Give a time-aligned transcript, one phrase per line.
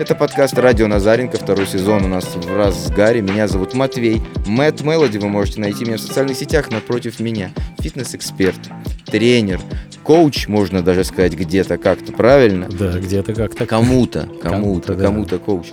[0.00, 3.20] Это подкаст «Радио Назаренко», второй сезон у нас в разгаре.
[3.20, 4.22] Меня зовут Матвей.
[4.46, 7.50] Мэтт Мелоди, вы можете найти меня в социальных сетях напротив меня.
[7.80, 8.58] Фитнес-эксперт,
[9.04, 9.60] тренер,
[10.02, 12.66] коуч, можно даже сказать, где-то как-то, правильно?
[12.70, 13.66] Да, где-то как-то.
[13.66, 15.66] Кому-то, кому-то, кому-то коуч.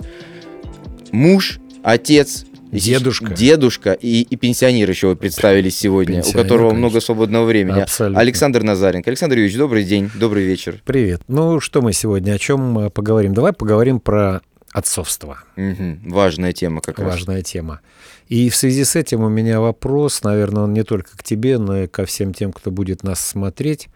[1.10, 3.34] Муж, отец, Дедушка.
[3.34, 6.78] Дедушка и, и пенсионер еще вы представились сегодня, у которого конечно.
[6.78, 7.80] много свободного времени.
[7.80, 8.20] Абсолютно.
[8.20, 9.08] Александр Назаренко.
[9.10, 10.80] Александр Юрьевич, добрый день, добрый вечер.
[10.84, 11.22] Привет.
[11.28, 13.34] Ну, что мы сегодня, о чем э, поговорим?
[13.34, 15.38] Давай поговорим про отцовство.
[15.56, 15.98] Угу.
[16.10, 17.14] Важная тема как раз.
[17.14, 17.80] Важная тема.
[18.28, 21.84] И в связи с этим у меня вопрос, наверное, он не только к тебе, но
[21.84, 23.88] и ко всем тем, кто будет нас смотреть.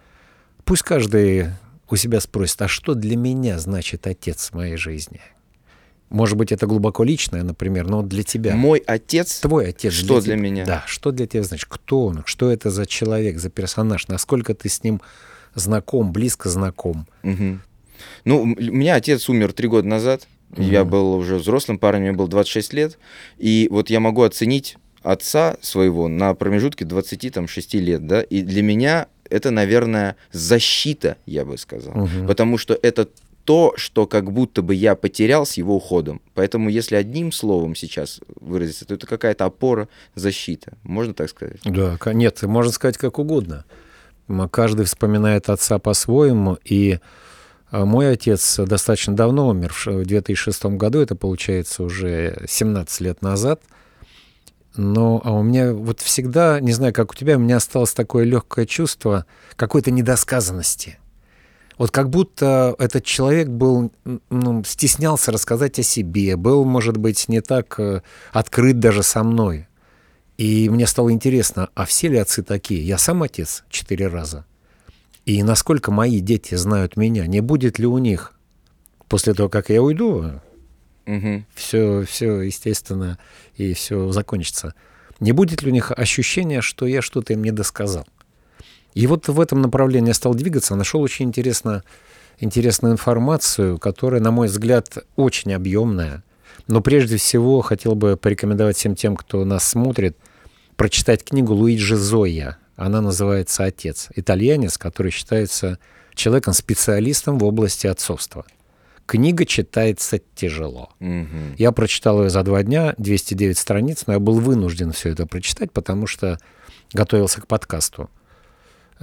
[0.65, 1.49] Пусть каждый
[1.91, 5.21] у себя спросит, а что для меня значит отец в моей жизни?
[6.13, 8.55] Может быть, это глубоко личное, например, но для тебя.
[8.55, 9.41] Мой отец.
[9.41, 9.93] Твой отец.
[9.95, 10.65] Что для, для меня?
[10.67, 11.67] Да, что для тебя значит?
[11.69, 12.23] Кто он?
[12.27, 14.09] Что это за человек, за персонаж?
[14.09, 15.01] Насколько ты с ним
[15.55, 17.07] знаком, близко знаком?
[17.23, 17.59] Угу.
[18.27, 20.29] Ну, у меня отец умер три года назад.
[20.51, 20.63] Угу.
[20.63, 22.99] Я был уже взрослым парнем, мне было 26 лет.
[23.39, 29.09] И вот я могу оценить отца своего на промежутке 26 лет, да, и для меня
[29.31, 32.27] это, наверное, защита, я бы сказал, угу.
[32.29, 33.09] потому что это
[33.45, 36.21] то, что как будто бы я потерял с его уходом.
[36.35, 40.75] Поэтому если одним словом сейчас выразиться, то это какая-то опора, защита.
[40.83, 41.61] Можно так сказать?
[41.65, 43.65] Да, нет, можно сказать как угодно.
[44.51, 47.01] Каждый вспоминает отца по-своему, и
[47.71, 53.63] а, мой отец достаточно давно умер, в 2006 году, это получается уже 17 лет назад.
[54.77, 58.25] Но а у меня вот всегда, не знаю, как у тебя, у меня осталось такое
[58.25, 59.27] легкое чувство
[59.57, 60.99] какой-то недосказанности.
[61.83, 63.91] Вот как будто этот человек был,
[64.31, 69.67] ну, стеснялся рассказать о себе, был, может быть, не так э, открыт даже со мной.
[70.39, 72.87] И мне стало интересно, а все ли отцы такие?
[72.87, 74.47] Я сам отец четыре раза.
[75.27, 77.27] И насколько мои дети знают меня?
[77.27, 78.33] Не будет ли у них
[79.09, 80.41] после того, как я уйду,
[81.05, 81.45] угу.
[81.53, 83.19] все, все, естественно,
[83.57, 84.77] и все закончится.
[85.19, 88.07] Не будет ли у них ощущения, что я что-то им не досказал?
[88.95, 91.83] И вот в этом направлении я стал двигаться, нашел очень интересно,
[92.39, 96.23] интересную информацию, которая, на мой взгляд, очень объемная.
[96.67, 100.17] Но прежде всего хотел бы порекомендовать всем тем, кто нас смотрит,
[100.77, 102.59] прочитать книгу Луиджи Зоя.
[102.77, 104.09] Она называется «Отец».
[104.15, 105.79] Итальянец, который считается
[106.15, 108.45] человеком-специалистом в области отцовства.
[109.07, 110.91] Книга читается тяжело.
[111.01, 111.57] Угу.
[111.59, 115.73] Я прочитал ее за два дня, 209 страниц, но я был вынужден все это прочитать,
[115.73, 116.39] потому что
[116.93, 118.09] готовился к подкасту.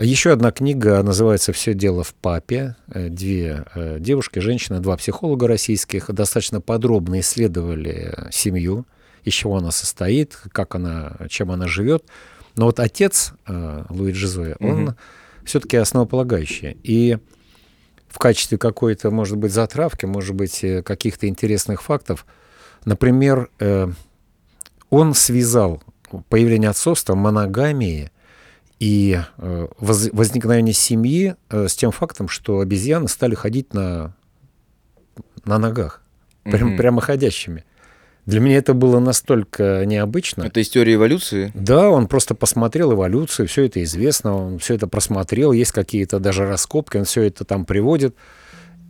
[0.02, 2.78] Еще одна книга называется «Все дело в папе».
[2.88, 8.86] Э, две э, девушки, женщина, два психолога российских достаточно подробно исследовали семью,
[9.26, 12.06] из чего она состоит, как она, чем она живет.
[12.56, 14.96] Но вот отец э, Луиджи Зоя, он угу.
[15.44, 16.78] все-таки основополагающий.
[16.84, 17.18] И
[18.08, 22.26] в качестве какой-то, может быть, затравки, может быть, каких-то интересных фактов,
[22.86, 23.50] например,
[24.90, 25.84] он связал
[26.30, 28.12] появление отцовства, моногамии–
[28.80, 34.16] и э, возникновение семьи э, с тем фактом, что обезьяны стали ходить на,
[35.44, 36.02] на ногах,
[36.44, 36.78] прям, mm-hmm.
[36.78, 37.66] прямоходящими.
[38.26, 40.44] Для меня это было настолько необычно.
[40.44, 41.52] Это история эволюции?
[41.56, 46.46] Да, он просто посмотрел эволюцию, все это известно, он все это просмотрел, есть какие-то даже
[46.46, 48.16] раскопки, он все это там приводит.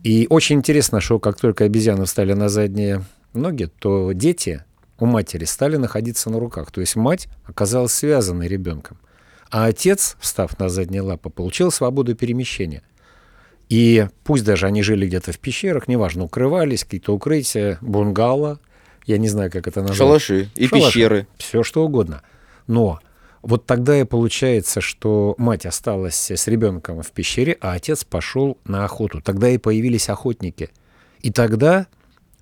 [0.04, 3.02] И очень интересно, что как только обезьяны встали на задние
[3.32, 4.62] ноги, то дети
[4.98, 6.70] у матери стали находиться на руках.
[6.70, 8.98] То есть мать оказалась связанной ребенком.
[9.50, 12.82] А отец, встав на задние лапы, получил свободу перемещения.
[13.68, 18.58] И пусть даже они жили где-то в пещерах, неважно, укрывались, какие-то укрытия, бунгало,
[19.06, 19.98] я не знаю, как это назвать.
[19.98, 21.26] Шалаши и Шалаши, пещеры.
[21.38, 22.22] Все что угодно.
[22.66, 23.00] Но
[23.42, 28.84] вот тогда и получается, что мать осталась с ребенком в пещере, а отец пошел на
[28.84, 29.20] охоту.
[29.20, 30.70] Тогда и появились охотники.
[31.20, 31.86] И тогда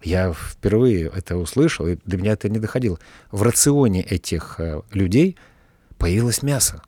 [0.02, 2.98] я впервые это услышал, и до меня это не доходило.
[3.30, 5.36] В рационе этих э, людей
[5.98, 6.82] появилось мясо.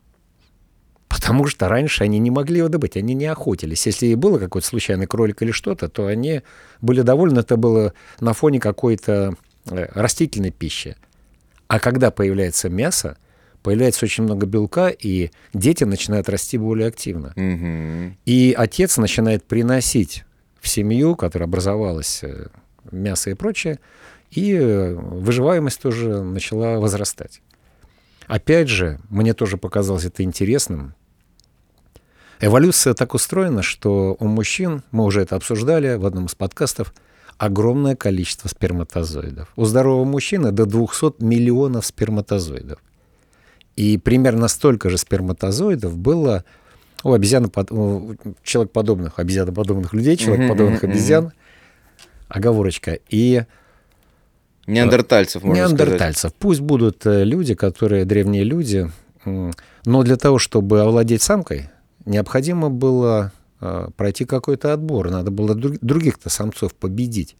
[1.10, 3.84] Потому что раньше они не могли его добыть, они не охотились.
[3.84, 6.42] Если и было какой-то случайный кролик или что-то, то они
[6.80, 9.34] были довольны, это было на фоне какой-то
[9.68, 10.96] э, растительной пищи.
[11.66, 13.18] А когда появляется мясо,
[13.64, 17.32] появляется очень много белка, и дети начинают расти более активно.
[17.34, 18.16] Угу.
[18.26, 20.24] И отец начинает приносить
[20.60, 22.46] в семью, которая образовалась, э,
[22.92, 23.80] мясо и прочее,
[24.30, 27.42] и э, выживаемость тоже начала возрастать.
[28.28, 30.94] Опять же, мне тоже показалось это интересным.
[32.40, 36.94] Эволюция так устроена, что у мужчин, мы уже это обсуждали в одном из подкастов,
[37.36, 39.52] огромное количество сперматозоидов.
[39.56, 42.78] У здорового мужчины до 200 миллионов сперматозоидов.
[43.76, 46.44] И примерно столько же сперматозоидов было
[47.02, 51.32] у обезьян, у человекоподобных, обезьяноподобных людей, человекоподобных обезьян.
[52.28, 52.98] оговорочка.
[53.08, 53.44] И
[54.66, 56.18] Неандертальцев, можно неандертальцев.
[56.18, 56.36] сказать.
[56.38, 58.90] Пусть будут э, люди, которые древние люди,
[59.24, 61.70] но для того, чтобы овладеть самкой,
[62.04, 67.36] необходимо было э, пройти какой-то отбор, надо было других-то самцов победить.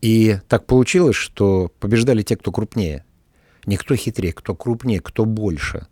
[0.00, 3.04] И так получилось, что побеждали те, кто крупнее.
[3.64, 5.86] Не кто хитрее, кто крупнее, кто больше.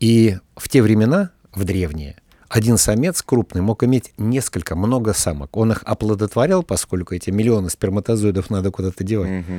[0.00, 2.16] И в те времена, в древние,
[2.48, 5.54] один самец крупный мог иметь несколько, много самок.
[5.56, 9.40] Он их оплодотворял, поскольку эти миллионы сперматозоидов надо куда-то девать.
[9.40, 9.54] Угу.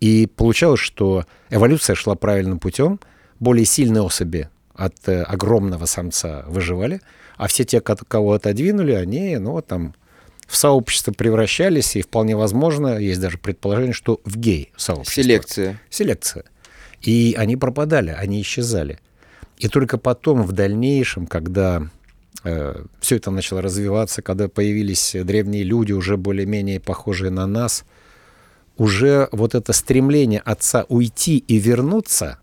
[0.00, 2.98] И получалось, что эволюция шла правильным путем.
[3.38, 4.48] Более сильные особи
[4.80, 7.00] от э, огромного самца выживали,
[7.36, 9.94] а все те, кого отодвинули, они, ну, там,
[10.46, 15.22] в сообщество превращались, и вполне возможно, есть даже предположение, что в гей-сообщество.
[15.22, 15.80] Селекция.
[15.90, 16.44] Селекция.
[17.02, 18.98] И они пропадали, они исчезали.
[19.58, 21.86] И только потом, в дальнейшем, когда
[22.44, 27.84] э, все это начало развиваться, когда появились древние люди, уже более-менее похожие на нас,
[28.78, 32.38] уже вот это стремление отца уйти и вернуться,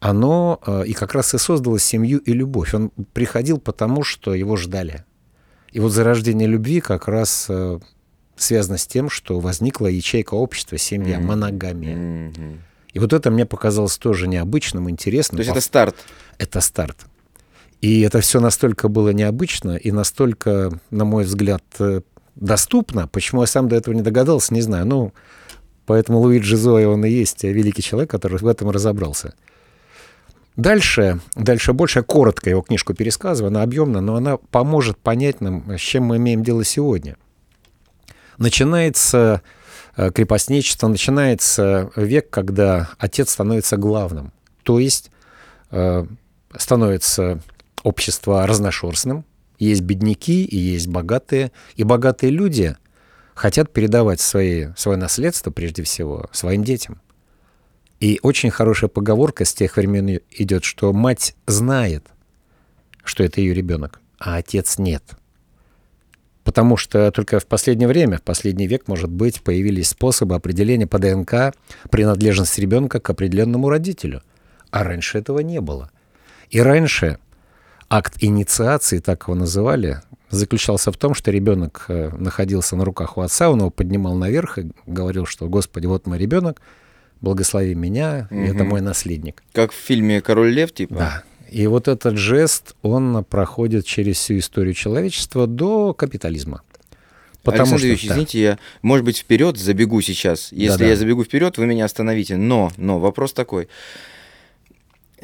[0.00, 2.74] оно э, и как раз и создало семью и любовь.
[2.74, 5.04] Он приходил потому, что его ждали.
[5.72, 7.78] И вот зарождение любви как раз э,
[8.36, 11.22] связано с тем, что возникла ячейка общества, семья, mm-hmm.
[11.22, 11.96] моногамия.
[11.96, 12.58] Mm-hmm.
[12.94, 15.36] И вот это мне показалось тоже необычным, интересным.
[15.36, 15.96] То есть это старт?
[16.38, 17.06] Это старт.
[17.80, 22.00] И это все настолько было необычно и настолько, на мой взгляд, э,
[22.34, 23.08] доступно.
[23.08, 24.86] Почему я сам до этого не догадался, не знаю.
[24.86, 25.12] Ну,
[25.86, 29.34] поэтому Луиджи Зоя, он и есть великий человек, который в этом разобрался.
[30.58, 35.64] Дальше, дальше больше, я коротко его книжку пересказываю, она объемна, но она поможет понять нам,
[35.70, 37.16] с чем мы имеем дело сегодня.
[38.38, 39.42] Начинается
[39.96, 44.32] э, крепостничество, начинается век, когда отец становится главным.
[44.64, 45.12] То есть
[45.70, 46.04] э,
[46.56, 47.40] становится
[47.84, 49.24] общество разношерстным,
[49.60, 52.76] есть бедняки и есть богатые, и богатые люди
[53.36, 57.00] хотят передавать свои, свое наследство, прежде всего, своим детям.
[58.00, 62.06] И очень хорошая поговорка с тех времен идет, что мать знает,
[63.02, 65.02] что это ее ребенок, а отец нет.
[66.44, 70.98] Потому что только в последнее время, в последний век, может быть, появились способы определения по
[70.98, 71.54] ДНК
[71.90, 74.22] принадлежности ребенка к определенному родителю.
[74.70, 75.90] А раньше этого не было.
[76.50, 77.18] И раньше
[77.90, 80.00] акт инициации, так его называли,
[80.30, 84.58] заключался в том, что ребенок э, находился на руках у отца, он его поднимал наверх
[84.58, 86.60] и говорил, что «Господи, вот мой ребенок,
[87.20, 88.40] благослови меня, угу.
[88.40, 89.42] это мой наследник.
[89.52, 90.94] Как в фильме «Король лев», типа?
[90.94, 91.22] Да.
[91.50, 96.62] И вот этот жест, он проходит через всю историю человечества до капитализма.
[97.42, 98.12] Потому Александр Ильич, да.
[98.12, 100.52] извините, я, может быть, вперед забегу сейчас.
[100.52, 100.90] Если Да-да.
[100.90, 102.36] я забегу вперед, вы меня остановите.
[102.36, 103.68] Но, но вопрос такой.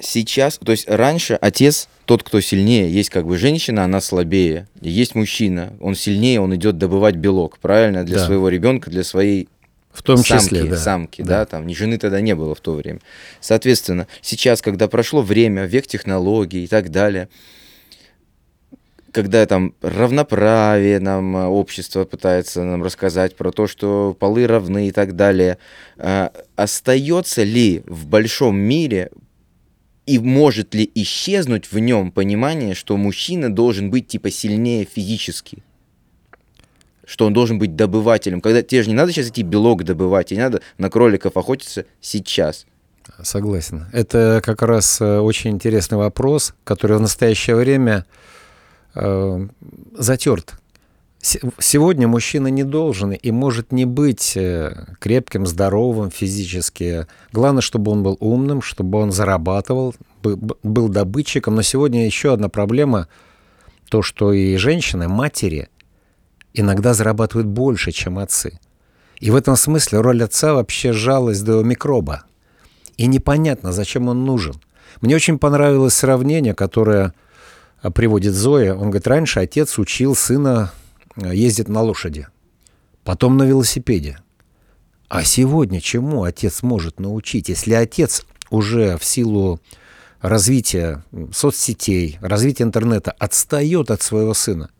[0.00, 4.68] Сейчас, то есть раньше отец, тот, кто сильнее, есть как бы женщина, она слабее.
[4.80, 8.26] Есть мужчина, он сильнее, он идет добывать белок, правильно, для да.
[8.26, 9.48] своего ребенка, для своей
[9.94, 10.76] в том самки, числе, да.
[10.76, 11.28] самки, да.
[11.28, 13.00] да, там, ни жены тогда не было в то время.
[13.40, 17.28] Соответственно, сейчас, когда прошло время, век технологий и так далее,
[19.12, 24.90] когда там равноправие нам а, общество пытается нам рассказать про то, что полы равны и
[24.90, 25.58] так далее,
[25.96, 29.12] а, остается ли в большом мире
[30.06, 35.62] и может ли исчезнуть в нем понимание, что мужчина должен быть типа сильнее физически?
[37.06, 38.40] Что он должен быть добывателем.
[38.40, 42.66] Когда тебе же не надо сейчас идти белок добывать, тебе надо на кроликов охотиться сейчас.
[43.22, 43.86] Согласен.
[43.92, 48.06] Это как раз э, очень интересный вопрос, который в настоящее время
[48.94, 49.46] э,
[49.96, 50.54] затерт.
[51.20, 57.06] Сегодня мужчина не должен и может не быть э, крепким, здоровым физически.
[57.32, 61.54] Главное, чтобы он был умным, чтобы он зарабатывал, был добытчиком.
[61.54, 63.08] Но сегодня еще одна проблема,
[63.90, 65.68] то, что и женщины, матери–
[66.54, 68.58] иногда зарабатывают больше, чем отцы.
[69.20, 72.24] И в этом смысле роль отца вообще жалость до микроба.
[72.96, 74.54] И непонятно, зачем он нужен.
[75.00, 77.12] Мне очень понравилось сравнение, которое
[77.82, 78.74] а, приводит Зоя.
[78.74, 80.72] Он говорит, раньше отец учил сына
[81.16, 82.28] а, ездить на лошади,
[83.02, 84.18] потом на велосипеде.
[85.08, 89.60] А сегодня чему отец может научить, если отец уже в силу
[90.20, 94.70] развития соцсетей, развития интернета отстает от своего сына?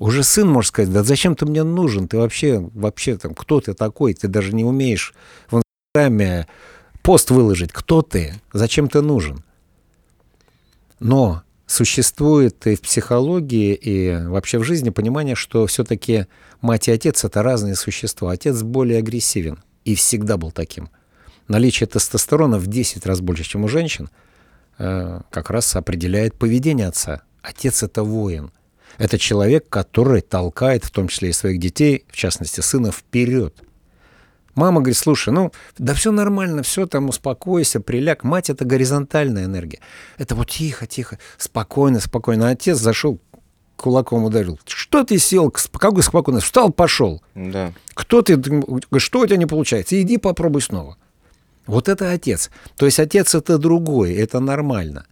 [0.00, 2.08] Уже сын может сказать, да зачем ты мне нужен?
[2.08, 4.14] Ты вообще, вообще там, кто ты такой?
[4.14, 5.12] Ты даже не умеешь
[5.50, 6.48] в инстаграме
[7.02, 7.70] пост выложить.
[7.70, 8.40] Кто ты?
[8.54, 9.44] Зачем ты нужен?
[11.00, 16.26] Но существует и в психологии, и вообще в жизни понимание, что все-таки
[16.62, 18.32] мать и отец— это разные существа.
[18.32, 20.88] Отец более агрессивен и всегда был таким.
[21.46, 24.08] Наличие тестостерона в 10 раз больше, чем у женщин,
[24.78, 27.20] э, как раз определяет поведение отца.
[27.42, 28.50] Отец— это воин—
[29.00, 33.54] Это человек, который толкает, в том числе и своих детей, в частности сына, вперед.
[34.54, 38.24] Мама говорит, слушай, ну, да все нормально, все там, успокойся, приляг.
[38.24, 39.80] Мать— это горизонтальная энергия.
[40.18, 42.48] Это вот тихо, тихо, спокойно, спокойно.
[42.48, 43.18] А отец зашел,
[43.76, 44.60] кулаком ударил.
[44.66, 45.50] Что ты сел?
[45.50, 46.40] Какой спокойно?
[46.40, 47.22] Встал, пошел.
[47.34, 47.72] Да.
[47.94, 48.38] Кто ты?
[48.98, 49.98] Что у тебя не получается?
[49.98, 50.98] Иди попробуй снова.
[51.66, 52.50] Вот это отец.
[52.76, 55.06] То есть отец это другой, это нормально.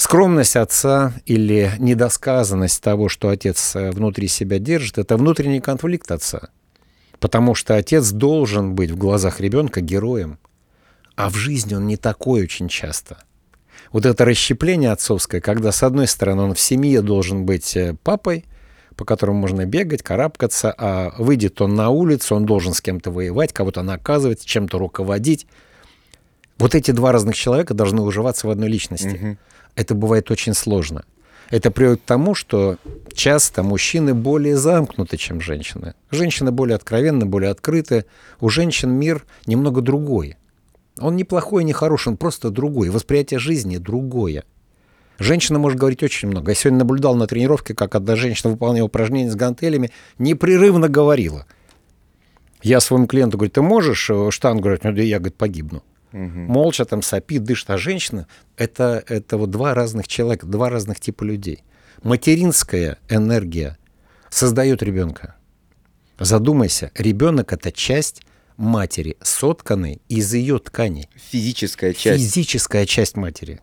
[0.00, 6.48] Скромность отца или недосказанность того, что отец э, внутри себя держит, это внутренний конфликт отца.
[7.18, 10.38] Потому что отец должен быть в глазах ребенка героем.
[11.16, 13.18] А в жизни он не такой очень часто.
[13.92, 18.46] Вот это расщепление отцовское, когда, с одной стороны, он в семье должен быть э, папой,
[18.96, 23.52] по которому можно бегать, карабкаться, а выйдет он на улицу, он должен с кем-то воевать,
[23.52, 25.46] кого-то наказывать, чем-то руководить.
[26.56, 29.20] Вот эти два разных человека должны уживаться в одной личности.
[29.22, 29.36] Угу.
[29.74, 31.04] Это бывает очень сложно.
[31.50, 32.76] Это приводит к тому, что
[33.12, 35.94] часто мужчины более замкнуты, чем женщины.
[36.10, 38.04] Женщины более откровенны, более открыты.
[38.40, 40.36] У женщин мир немного другой.
[40.98, 42.90] Он не плохой, не хороший, он просто другой.
[42.90, 44.44] Восприятие жизни другое.
[45.18, 46.52] Женщина может говорить очень много.
[46.52, 51.46] Я сегодня наблюдал на тренировке, как одна женщина, выполняя упражнения с гантелями, непрерывно говорила.
[52.62, 54.62] Я своему клиенту говорю, ты можешь э, штангу?
[54.62, 55.82] Говорит, ну, я говорит, погибну.
[56.12, 56.20] Угу.
[56.22, 57.70] Молча там сопит, дышит.
[57.70, 58.26] А женщина
[58.56, 61.64] это, это вот два разных человека, два разных типа людей.
[62.02, 63.78] Материнская энергия
[64.30, 65.36] создает ребенка.
[66.18, 68.22] Задумайся, ребенок это часть
[68.56, 71.08] матери, сотканной из ее тканей.
[71.14, 72.22] Физическая часть.
[72.22, 73.60] Физическая часть матери.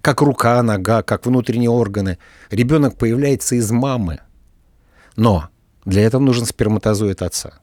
[0.00, 2.18] Как рука, нога, как внутренние органы.
[2.50, 4.20] Ребенок появляется из мамы.
[5.16, 5.48] Но
[5.84, 7.58] для этого нужен сперматозоид отца.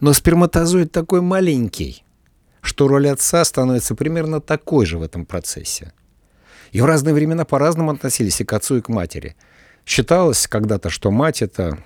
[0.00, 2.04] Но сперматозоид такой маленький,
[2.60, 5.92] что роль отца становится примерно такой же в этом процессе.
[6.72, 9.36] И в разные времена по-разному относились и к отцу, и к матери.
[9.86, 11.78] Считалось когда-то, что мать— это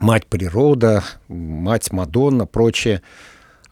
[0.00, 3.02] мать природа, мать Мадонна, прочее.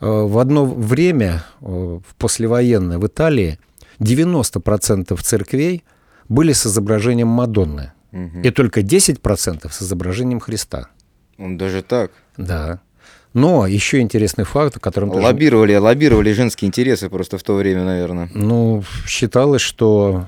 [0.00, 3.58] Э, в одно время, э, в послевоенное, в Италии,
[3.98, 5.84] 90% церквей
[6.28, 7.92] были с изображением Мадонны.
[8.12, 8.40] Угу.
[8.42, 10.88] И только 10% с изображением Христа.
[11.38, 12.12] Он даже так?
[12.36, 12.80] Да.
[13.36, 15.22] Но еще интересный факт, о котором тоже...
[15.22, 18.30] Лоббировали, лоббировали женские интересы просто в то время, наверное.
[18.32, 20.26] Ну, считалось, что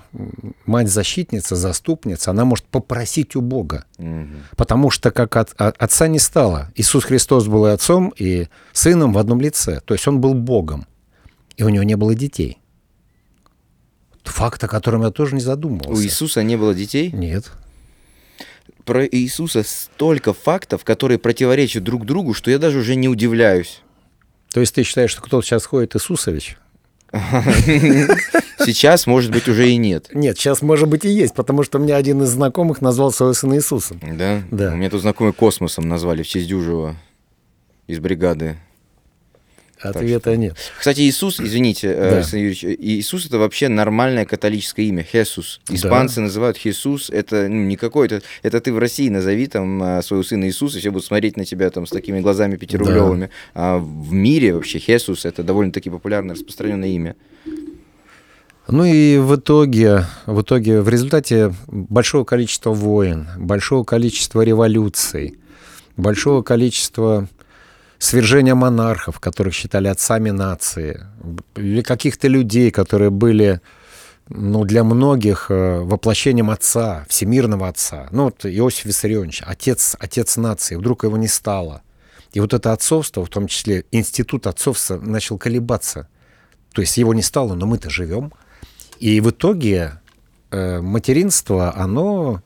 [0.67, 3.87] мать-защитница, заступница, она может попросить у Бога.
[3.97, 4.27] Угу.
[4.59, 6.71] Потому что как от, от, отца не стало.
[6.75, 9.81] Иисус Христос был и отцом, и сыном в одном лице.
[9.87, 10.87] То есть он был Богом.
[11.57, 12.59] И у него не было детей.
[14.25, 15.99] Факт, о котором я тоже не задумывался.
[15.99, 17.11] У Иисуса не было детей?
[17.13, 17.51] Нет
[18.89, 23.83] про Иисуса столько фактов, которые противоречат друг другу, что я даже уже не удивляюсь.
[24.51, 26.57] То есть ты считаешь, что кто-то сейчас ходит Иисусович?
[27.13, 30.11] Сейчас, может быть, уже и нет.
[30.13, 33.33] Нет, сейчас, может быть, и есть, потому что у меня один из знакомых назвал своего
[33.33, 34.01] сына Иисусом.
[34.03, 34.43] Да?
[34.51, 34.73] Да.
[34.73, 36.97] У меня тут знакомый космосом назвали в честь Дюжева
[37.87, 38.59] из бригады.
[39.81, 40.57] Ответа нет.
[40.79, 42.17] Кстати, Иисус, извините, э, да.
[42.17, 45.61] Александр Юрьевич, Иисус это вообще нормальное католическое имя, Хесус.
[45.71, 46.23] Испанцы да.
[46.23, 50.47] называют Хесус, это ну, не какой-то, это ты в России назови там э, своего сына
[50.47, 53.27] Иисуса, все будут смотреть на тебя там с такими глазами пятирублевыми.
[53.27, 53.31] Да.
[53.55, 57.17] А в мире вообще Хесус это довольно-таки популярное, распространенное имя.
[58.71, 65.39] Ну и в итоге, в итоге, в результате большого количества войн, большого количества революций,
[65.97, 67.29] большого количества
[67.99, 71.07] свержения монархов, которых считали отцами нации,
[71.57, 73.61] или каких-то людей, которые были
[74.29, 78.09] ну, для многих э, воплощением отца, всемирного отца.
[78.11, 81.83] Ну, вот Иосиф Виссарионович, отец, отец нации, вдруг его не стало.
[82.33, 86.09] И вот это отцовство, в том числе институт отцовства, начал колебаться.
[86.73, 88.33] То есть его не стало, но мы-то живем.
[89.01, 90.01] И в итоге
[90.51, 92.43] э, материнство, оно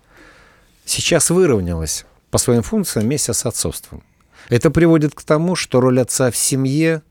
[0.85, 4.03] сейчас выровнялось по своим функциям вместе с отцовством.
[4.49, 7.03] Это приводит к тому, что роль отца в семье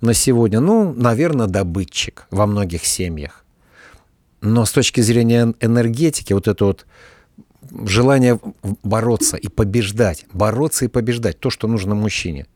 [0.00, 3.44] на сегодня, ну, наверное, добытчик во многих семьях.
[4.40, 6.86] Но с точки зрения энергетики, вот это вот
[7.84, 8.38] желание
[8.82, 12.46] бороться и побеждать, бороться и побеждать, то, что нужно мужчине.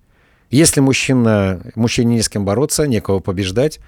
[0.51, 3.81] Если мужчина, мужчине не с кем бороться, некого побеждать,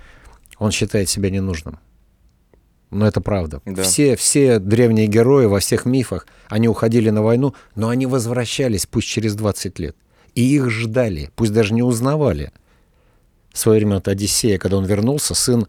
[0.59, 1.79] он считает себя ненужным.
[2.91, 3.61] Но это правда.
[3.65, 3.83] Да.
[3.83, 9.09] Все, все древние герои во всех мифах, они уходили на войну, но они возвращались, пусть
[9.09, 9.97] через 20 лет.
[10.35, 12.53] И их ждали, пусть даже не узнавали.
[13.53, 15.67] В свое время от Одиссея, когда он вернулся, сын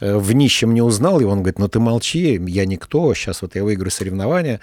[0.00, 3.54] э, в нищем не узнал его, он говорит, ну ты молчи, я никто, сейчас вот
[3.54, 4.60] я выиграю соревнования,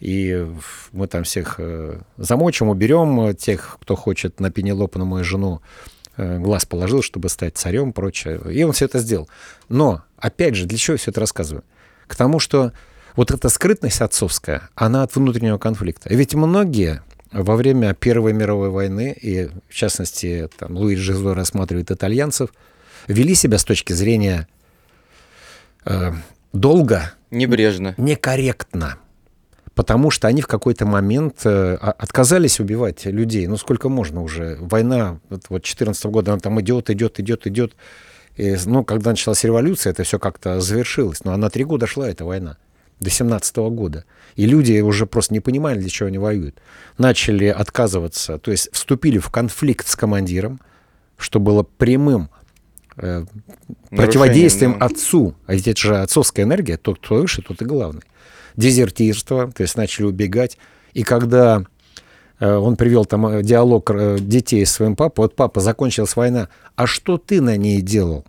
[0.00, 0.46] и
[0.92, 5.60] мы там всех э, замочим, уберем тех, кто хочет на Пенелопу, на мою жену,
[6.16, 8.40] э, глаз положил, чтобы стать царем, прочее.
[8.52, 9.28] И он все это сделал.
[9.68, 11.62] Но, опять же, для чего я все это рассказываю?
[12.08, 12.72] К тому, что
[13.16, 16.14] Вот эта скрытность отцовская, она от внутреннего конфликта.
[16.14, 17.02] Ведь многие
[17.32, 22.50] во время Первой мировой войны, и в частности там, Луи Жизло рассматривает итальянцев,
[23.08, 24.48] вели себя с точки зрения
[25.84, 26.12] э,
[26.52, 28.98] долго, небрежно, некорректно,
[29.74, 33.46] потому что они в какой-то момент э, отказались убивать людей.
[33.46, 34.56] Ну сколько можно уже?
[34.60, 37.74] Война вот 14 -го года, она там идет, идет, идет, идет.
[38.36, 41.24] И, ну, когда началась революция, это все как-то завершилось.
[41.24, 42.58] Но она три года шла, эта война,
[43.00, 44.04] до 17 -го года.
[44.36, 46.56] И люди уже просто не понимали, для чего они воюют.
[46.98, 50.60] Начали отказываться, то есть вступили в конфликт с командиром,
[51.16, 52.28] что было прямым
[52.96, 53.24] э,
[53.90, 54.86] противодействием да.
[54.86, 55.34] отцу.
[55.46, 58.02] А ведь это же отцовская энергия, тот, кто выше, тот и главный.
[58.56, 60.58] Дезертирство, то есть начали убегать.
[60.92, 61.64] И когда
[62.40, 66.48] э, он привел там э, диалог э, детей с своим папой, вот папа, закончилась война,
[66.74, 68.24] а что ты на ней делал?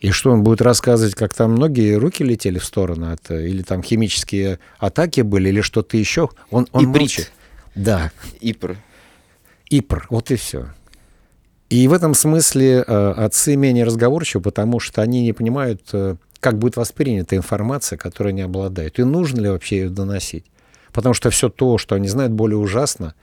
[0.00, 3.82] И что он будет рассказывать, как там многие руки летели в сторону, от, или там
[3.82, 6.30] химические атаки были, или что-то еще?
[6.50, 7.00] Он, он Иприт.
[7.00, 7.32] молчит.
[7.74, 8.10] Да.
[8.40, 8.78] Ипр.
[9.68, 10.68] Ипр, вот и все.
[11.68, 16.58] И в этом смысле э, отцы менее разговорчивы, потому что они не понимают, э, как
[16.58, 20.46] будет воспринята информация, которой они обладают, и нужно ли вообще ее доносить.
[20.92, 23.14] Потому что все то, что они знают, более ужасно,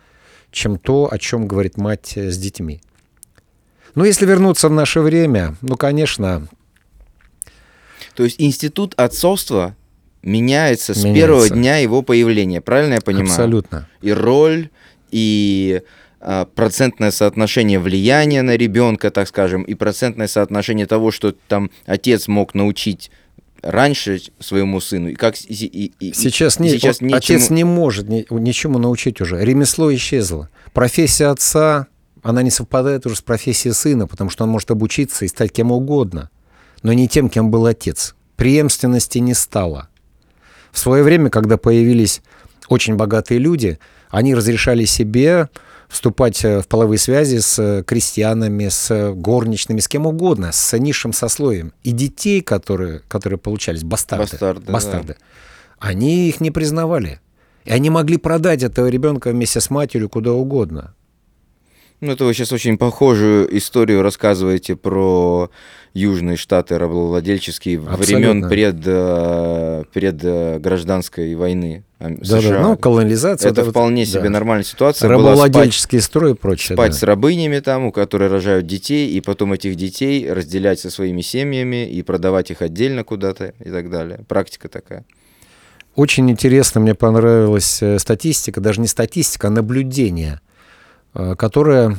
[0.52, 2.82] чем то, о чем говорит мать с детьми.
[3.96, 6.48] Но если вернуться в наше время, ну, конечно,
[8.18, 9.76] то есть институт отцовства
[10.24, 13.30] меняется, меняется с первого дня его появления, правильно я понимаю?
[13.30, 13.88] Абсолютно.
[14.02, 14.70] И роль,
[15.12, 15.84] и
[16.20, 22.28] а, процентное соотношение влияния на ребенка, так скажем, и процентное соотношение того, что там отец
[22.28, 23.12] мог научить
[23.62, 27.18] раньше своему сыну, и как и, и, сейчас, не, сейчас он, нечему...
[27.18, 29.46] отец не может ни, ничему научить уже.
[29.46, 30.50] Ремесло исчезло.
[30.74, 31.86] Профессия отца,
[32.24, 35.72] она не совпадает уже с профессией сына, потому что он может обучиться и стать кем
[35.72, 36.32] угодно
[36.84, 38.16] но не тем, кем был отец.
[38.36, 39.90] Преемственности не стало.
[40.72, 42.22] В свое время, когда появились
[42.70, 43.80] очень богатые люди,
[44.10, 45.50] они разрешали себе
[45.88, 51.14] вступать э, в половые связи с э, крестьянами, с горничными, с кем угодно, с низшим
[51.14, 51.74] сословием.
[51.84, 55.26] И детей, которые, которые получались, бастарды, бастарды, бастарды да.
[55.80, 57.20] они их не признавали.
[57.66, 60.94] И они могли продать этого ребенка вместе с матерью куда угодно.
[62.00, 65.50] Ну, это вы сейчас очень похожую историю рассказываете про
[65.98, 72.42] южные штаты рабовладельческие времен пред, э, пред э, гражданской войны да, США.
[72.42, 73.52] Да, ну, колонизация.
[73.52, 74.30] Это, это вполне вот, себе да.
[74.30, 75.10] нормальная ситуация.
[75.10, 76.76] Рабовладельческий строй и прочее.
[76.76, 76.98] Спать да.
[76.98, 81.90] с рабынями там, у которых рожают детей, и потом этих детей разделять со своими семьями
[81.90, 84.20] и продавать их отдельно куда-то и так далее.
[84.28, 85.04] Практика такая.
[85.96, 90.42] Очень интересно, мне понравилась э, статистика, даже не статистика, а наблюдение,
[91.38, 91.98] которое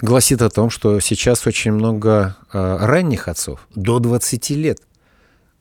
[0.00, 4.80] гласит о том, что сейчас очень много э, ранних отцов, до 20 лет.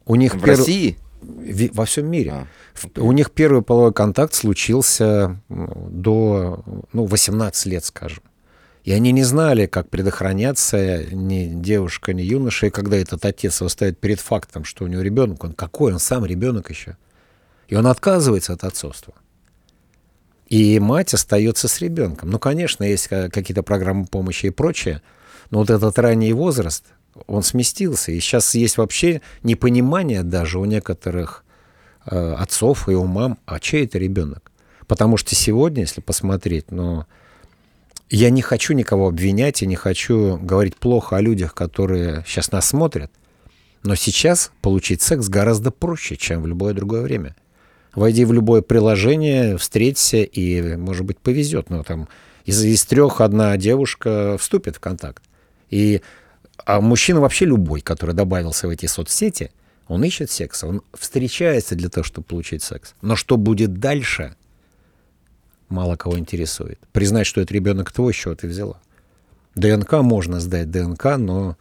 [0.06, 0.58] У них в пер...
[0.58, 0.98] России?
[1.21, 2.32] Во всем мире.
[2.32, 3.02] А, okay.
[3.02, 8.24] У них первый половой контакт случился до ну, 18 лет, скажем.
[8.84, 12.67] И они не знали, как предохраняться ни девушка, ни юноша.
[12.67, 16.00] И когда этот отец его ставит перед фактом, что у него ребенок, он какой, он
[16.00, 16.95] сам ребенок еще.
[17.67, 19.15] И он отказывается от отцовства.
[20.48, 22.30] И мать остается с ребенком.
[22.30, 25.02] Ну, конечно, есть какие-то программы помощи и прочее,
[25.50, 26.86] но вот этот ранний возраст,
[27.28, 28.12] он сместился.
[28.12, 31.44] И сейчас есть вообще непонимание даже у некоторых
[32.06, 34.52] э, отцов и у мам, а чей это ребенок?
[34.88, 37.06] Потому что сегодня, если посмотреть, ну,
[38.10, 42.68] я не хочу никого обвинять и не хочу говорить плохо о людях, которые сейчас нас
[42.68, 43.12] смотрят,
[43.84, 47.36] но сейчас получить секс гораздо проще, чем в любое другое время.
[47.96, 51.70] Войди в любое приложение, встреться, и, может быть, повезет.
[51.70, 52.10] Но там
[52.44, 55.24] из, из трех одна девушка вступит в контакт.
[55.70, 56.02] И,
[56.66, 59.52] а мужчина вообще любой, который добавился в эти соцсети,
[59.88, 62.96] он ищет секса, он встречается для того, чтобы получить секс.
[63.02, 64.36] Но что будет дальше,
[65.70, 66.80] мало кого интересует.
[66.92, 68.82] Признать, что это ребенок твой, с чего ты взяла.
[69.54, 71.56] ДНК можно сдать ДНК, но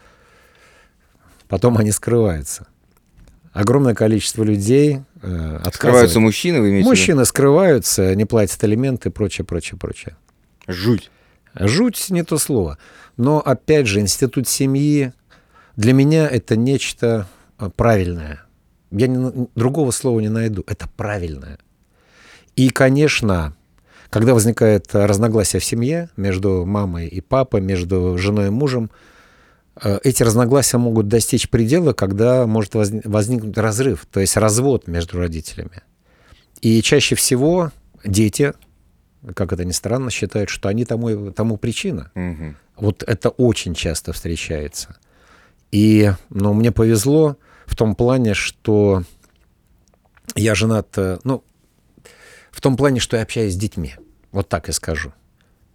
[1.47, 2.67] потом они скрываются
[3.55, 9.79] огромное количество людей э, Скрываются мужчины, вы имеете Мужчины скрываются, не платят алименты, прочее, прочее,
[9.79, 10.17] прочее.
[10.67, 11.11] Жуть.
[11.55, 12.79] Жуть не то слово.
[13.17, 15.13] Но, опять же, институт семьи
[15.77, 17.27] для меня это нечто
[17.59, 18.45] э, правильное.
[18.91, 20.65] Я не, другого слова не найду.
[20.67, 21.59] Это правильное.
[22.57, 23.57] И, конечно,
[24.11, 28.91] когда возникает разногласие в семье между мамой и папой, между женой и мужем,
[29.83, 35.83] эти разногласия могут достичь предела, когда может возникнуть разрыв, то есть развод между родителями.
[36.61, 37.73] И чаще всего
[38.05, 38.55] дети,
[39.35, 42.11] как это ни странно, считают, что они тому, тому причина.
[42.15, 42.55] Угу.
[42.77, 44.97] Вот это очень часто встречается.
[45.73, 49.03] И ну, мне повезло в том плане, что
[50.37, 51.43] я женат, э, ну,
[52.51, 53.97] в том плане, что я общаюсь с детьми.
[54.31, 55.13] Вот так и скажу.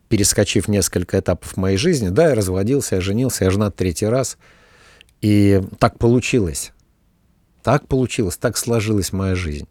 [0.09, 4.37] Перескочив несколько этапов моей жизни, да, я разводился, я женился, я женат третий раз.
[5.21, 6.71] И так получилось.
[7.63, 9.67] Так получилось, так сложилась моя жизнь.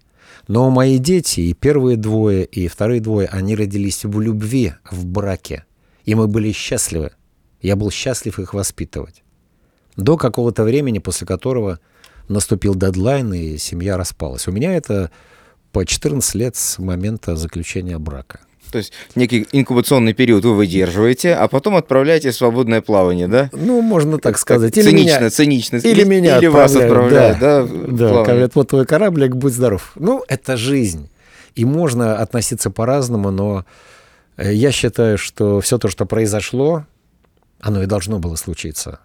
[0.47, 5.65] Но мои дети, и первые двое, и вторые двое, они родились в любви, в браке.
[6.05, 7.11] И мы были счастливы.
[7.61, 9.23] Я был счастлив их воспитывать.
[9.97, 11.81] До какого-то времени, после которого
[12.29, 14.47] наступил дедлайн, и семья распалась.
[14.47, 15.11] У меня это
[15.73, 18.41] по 14 лет с момента заключения брака.
[18.71, 23.51] То есть некий инкубационный период вы выдерживаете, а потом отправляете в свободное плавание, да?
[23.53, 24.77] Ну, можно так сказать.
[24.77, 25.77] Или цинично, меня, цинично.
[25.77, 27.63] Или, меня или вас отправляют, да?
[27.65, 29.93] Да, да говорят, вот твой кораблик, будь здоров.
[29.97, 31.09] Ну, это жизнь.
[31.55, 33.65] И можно относиться по-разному, но
[34.37, 36.87] э, я считаю, что все то, что произошло,
[37.61, 39.01] оно и должно было случиться.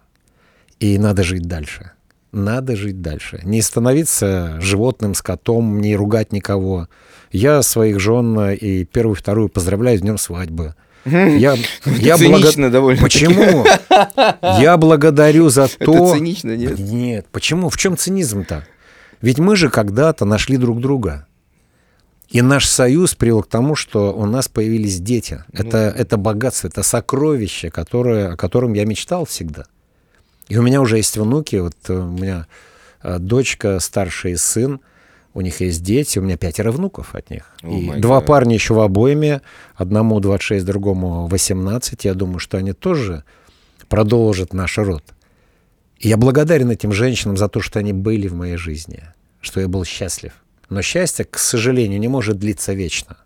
[0.78, 1.92] И надо жить дальше.
[2.34, 3.40] Надо жить дальше.
[3.44, 6.88] Не становиться животным, скотом, не ругать никого.
[7.30, 10.74] Я своих жен и первую, вторую поздравляю с днем свадьбы.
[11.04, 12.72] Я, я цинично благ...
[12.72, 13.02] довольно.
[13.02, 13.64] Почему?
[14.42, 15.94] Я благодарю за то...
[15.94, 16.78] Это цинично, нет?
[16.78, 17.26] Нет.
[17.30, 17.70] Почему?
[17.70, 18.66] В чем цинизм-то?
[19.20, 21.26] Ведь мы же когда-то нашли друг друга.
[22.30, 25.44] И наш союз привел к тому, что у нас появились дети.
[25.52, 25.60] Ну...
[25.60, 29.66] Это, это богатство, это сокровище, которое, о котором я мечтал всегда.
[30.48, 32.46] И у меня уже есть внуки, вот э, у меня
[33.02, 34.80] э, дочка, старший сын,
[35.32, 37.50] у них есть дети, у меня пятеро внуков от них.
[37.62, 38.26] Oh и два God.
[38.26, 39.42] парня еще в обойме,
[39.74, 42.04] одному 26, другому 18.
[42.04, 43.24] Я думаю, что они тоже
[43.88, 45.02] продолжат наш род.
[45.98, 49.02] И я благодарен этим женщинам за то, что они были в моей жизни,
[49.40, 50.32] что я был счастлив.
[50.68, 53.16] Но счастье, к сожалению, не может длиться вечно.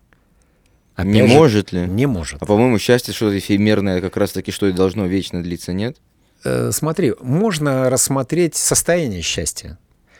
[0.95, 1.81] Опять не же, может ли?
[1.81, 2.41] Не может.
[2.41, 5.97] А по-моему, счастье что-то эфемерное, как раз-таки, что и должно вечно длиться, нет?
[6.43, 9.77] Э, смотри, можно рассмотреть состояние счастья.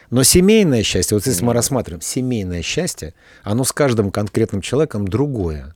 [0.10, 5.76] Но семейное счастье, вот если мы рассматриваем семейное счастье, оно с каждым конкретным человеком другое.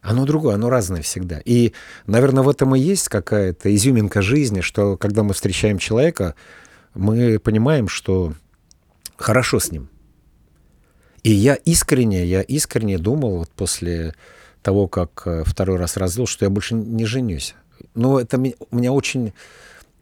[0.00, 1.40] Оно другое, оно разное всегда.
[1.44, 1.72] И,
[2.06, 6.34] наверное, в этом и есть какая-то изюминка жизни, что когда мы встречаем человека,
[6.94, 8.32] мы понимаем, что
[9.16, 9.88] хорошо с ним.
[11.22, 14.14] И я искренне, я искренне думал вот после
[14.62, 17.54] того, как э, второй раз развел, что я больше не женюсь.
[17.94, 19.32] Но это меня очень,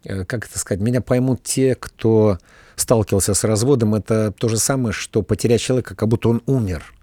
[0.05, 2.39] э, как это сказать, меня поймут те, кто
[2.77, 3.95] сталкивался с разводом.
[3.95, 6.95] Это то же самое, что потерять человека, как будто он умер.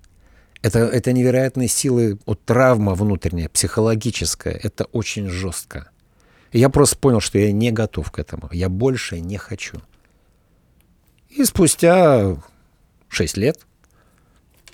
[0.61, 4.53] Это, это невероятные силы, от травма внутренняя, психологическая.
[4.53, 5.89] Это очень жестко.
[6.51, 8.49] Я просто понял, что я не готов к этому.
[8.51, 9.77] Я больше не хочу.
[11.29, 12.37] И спустя
[13.09, 13.59] 6 лет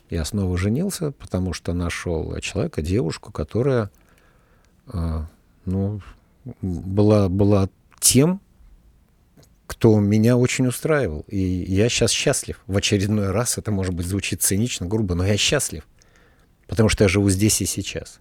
[0.09, 3.89] я снова женился, потому что нашел человека, девушку, которая
[4.87, 5.21] э,
[5.65, 6.01] ну,
[6.61, 8.41] была, была тем,
[9.67, 11.25] кто меня очень устраивал.
[11.27, 12.61] И я сейчас счастлив.
[12.67, 15.87] В очередной раз это, может быть, звучит цинично, грубо, но я счастлив.
[16.67, 18.19] Потому что я живу здесь и сейчас.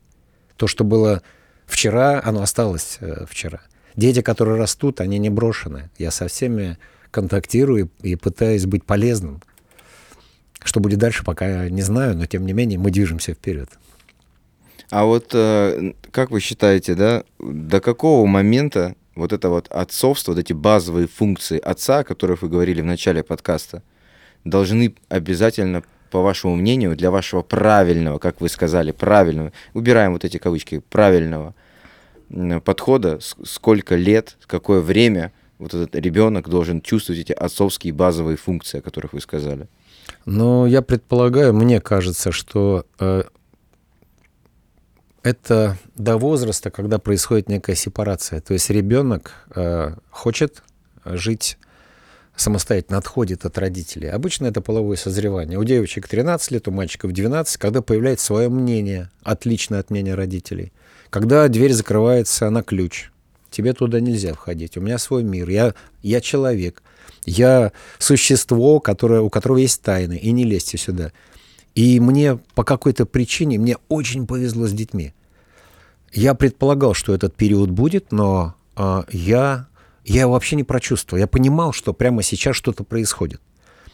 [0.57, 1.23] То, что было
[1.67, 3.61] вчера, оно осталось э, вчера.
[3.97, 5.91] Дети, которые растут, они не брошены.
[5.99, 6.79] Я со всеми
[7.11, 9.43] контактирую и, и пытаюсь быть полезным.
[10.65, 13.69] Что будет дальше, пока не знаю, но тем не менее мы движемся вперед.
[14.93, 20.39] А вот э, как вы считаете, да, до какого момента вот это вот отцовство, вот
[20.39, 23.83] эти базовые функции отца, о которых вы говорили в начале подкаста,
[24.45, 30.37] должны обязательно, по вашему мнению, для вашего правильного, как вы сказали, правильного, убираем вот эти
[30.37, 31.55] кавычки, правильного
[32.63, 38.83] подхода, сколько лет, какое время вот этот ребенок должен чувствовать эти отцовские базовые функции, о
[38.83, 39.69] которых вы сказали?
[40.27, 43.23] Ну, я предполагаю, мне кажется, что э,
[45.23, 48.41] это до возраста, когда происходит некая сепарация.
[48.41, 50.63] То есть ребенок э, хочет
[51.05, 51.59] жить
[52.37, 54.09] самостоятельно, отходит от родителей.
[54.09, 55.59] Обычно это половое созревание.
[55.59, 60.73] У девочек 13 лет, у мальчиков 12, когда появляется свое мнение, отличное от мнения родителей.
[61.11, 63.11] Когда дверь закрывается на ключ.
[63.51, 64.79] Тебе туда нельзя входить.
[64.79, 65.49] У меня свой мир.
[65.51, 66.83] Я, я человек.
[67.27, 70.17] Я существо, которое, у которого есть тайны.
[70.17, 71.13] И не лезьте сюда.
[71.75, 75.15] И мне по какой-то причине, мне очень повезло с детьми.
[76.13, 79.69] Я предполагал, что этот период будет, но э, я,
[80.05, 81.19] я его вообще не прочувствовал.
[81.19, 83.41] Я понимал, что прямо сейчас что-то происходит.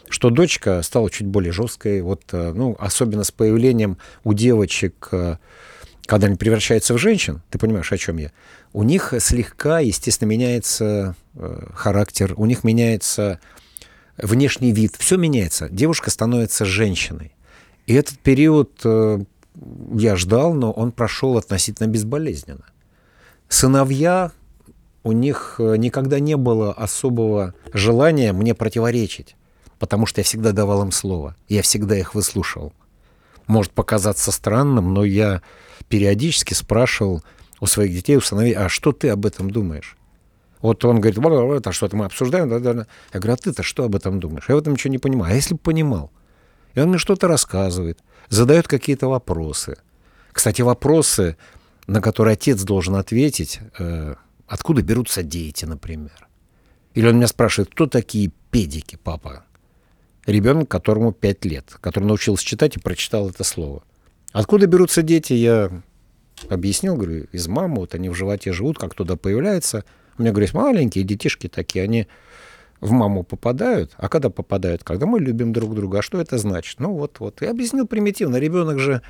[0.09, 5.37] Что дочка стала чуть более жесткой, вот, э, ну, особенно с появлением у девочек, э,
[6.07, 8.33] когда они превращаются в женщин, ты понимаешь, о чем я,
[8.73, 13.39] у них слегка, естественно, меняется э, характер, у них меняется
[14.17, 15.69] внешний вид, все меняется.
[15.69, 17.33] Девушка становится женщиной.
[17.89, 19.19] И этот период э,
[19.95, 22.67] я ждал, но он прошел относительно безболезненно.
[23.49, 24.31] Сыновья,
[25.05, 29.37] у них э, никогда не было особого желания мне противоречить.
[29.79, 32.75] потому что я всегда давал им слово, я всегда их выслушивал.
[33.47, 35.41] Может показаться странным, но я
[35.89, 37.23] периодически спрашивал
[37.59, 39.97] у своих детей, у сыновей, а что ты об этом думаешь?
[40.61, 41.19] Вот он говорит,
[41.57, 42.87] это что-то мы обсуждаем, да, да, да.
[43.15, 44.45] Я говорю, а ты-то что об этом думаешь?
[44.49, 45.33] Я в этом ничего не понимаю.
[45.33, 46.11] А если бы понимал?
[46.75, 49.77] И он мне что-то рассказывает, задает какие-то вопросы.
[50.33, 51.37] Кстати, вопросы,
[51.87, 54.15] на которые отец должен ответить, э,
[54.47, 56.29] откуда берутся дети, например.
[56.95, 59.45] Или он меня спрашивает, кто такие педики, папа?
[60.27, 63.83] Ребенок, которому 5 лет, который научился читать и прочитал это слово.
[64.33, 65.71] Откуда берутся дети, я
[66.49, 69.85] объяснил, говорю, из мамы, вот они в животе живут, как туда появляется.
[70.19, 72.07] У меня, говорю, маленькие детишки такие, они
[72.81, 74.85] в маму попадают, а когда попадают?
[74.85, 75.99] Когда мы любим друг друга.
[75.99, 76.81] А что это значит?
[76.81, 77.43] Ну вот, вот.
[77.43, 78.37] Я объяснил примитивно.
[78.37, 79.03] Ребенок же,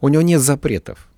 [0.00, 1.08] у него нет запретов.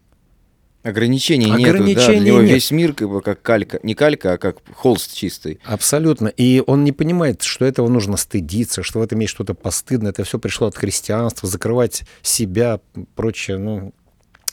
[0.82, 2.50] Ограничений, Ограничений нету, да, для него нет.
[2.50, 5.58] весь мир как бы как калька, не калька, а как холст чистый.
[5.64, 6.28] Абсолютно.
[6.28, 10.10] И он не понимает, что этого нужно стыдиться, что в этом есть что-то постыдное.
[10.10, 12.80] Это все пришло от христианства, закрывать себя,
[13.14, 13.56] прочее.
[13.56, 13.94] Ну,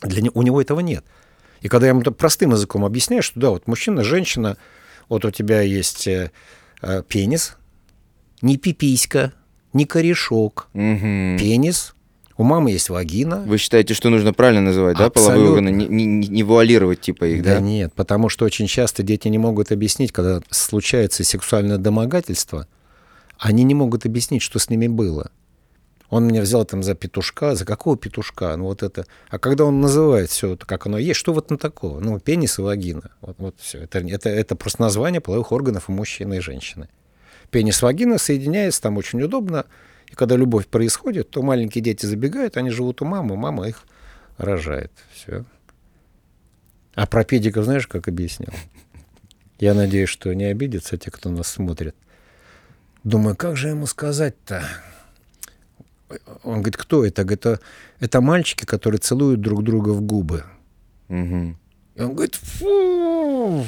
[0.03, 1.03] для него, у него этого нет.
[1.59, 4.55] И когда я ему простым языком объясняю, что да, вот мужчина, женщина,
[5.09, 6.07] вот у тебя есть
[6.81, 7.57] э, пенис,
[8.41, 9.33] не пиписька,
[9.73, 11.37] не корешок, угу.
[11.39, 11.95] пенис,
[12.37, 13.43] у мамы есть вагина.
[13.45, 15.21] Вы считаете, что нужно правильно называть, Абсолютно.
[15.21, 17.55] да, половые органы, не, не, не вуалировать типа их, да?
[17.55, 22.67] Да нет, потому что очень часто дети не могут объяснить, когда случается сексуальное домогательство,
[23.37, 25.29] они не могут объяснить, что с ними было.
[26.11, 28.53] Он меня взял там за петушка, за какого петушка?
[28.57, 29.05] Ну вот это.
[29.29, 32.01] А когда он называет все это, как оно есть, что вот на такого?
[32.01, 33.11] Ну, пенис и вагина.
[33.21, 33.79] Вот, вот все.
[33.79, 36.89] Это, это, это просто название половых органов у мужчины и женщины.
[37.49, 39.65] Пенис, вагина соединяется, там очень удобно.
[40.11, 43.85] И когда любовь происходит, то маленькие дети забегают, они живут у мамы, мама их
[44.37, 44.91] рожает.
[45.13, 45.45] Все.
[46.93, 48.53] А про педиков знаешь, как объяснил?
[49.59, 51.95] Я надеюсь, что не обидятся те, кто нас смотрит.
[53.05, 54.65] Думаю, как же ему сказать-то?
[56.43, 57.21] Он говорит, кто это?
[57.21, 57.59] Это,
[57.99, 60.43] это мальчики, которые целуют друг друга в губы.
[61.09, 61.55] Угу.
[61.95, 63.65] И он говорит, фу!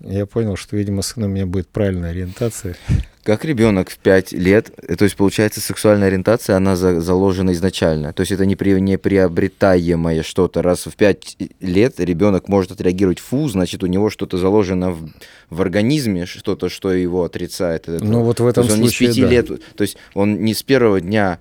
[0.00, 2.76] Я понял, что, видимо, сын у меня будет правильная ориентация.
[3.22, 8.12] Как ребенок в 5 лет, то есть получается сексуальная ориентация, она за, заложена изначально.
[8.12, 10.62] То есть это не, при, не приобретаемое что-то.
[10.62, 15.10] Раз в 5 лет ребенок может отреагировать фу, значит у него что-то заложено в,
[15.50, 17.86] в организме, что-то, что его отрицает.
[17.88, 19.28] Ну вот в этом то есть случае, он не с 5 да.
[19.28, 21.40] лет, то есть он не с первого дня,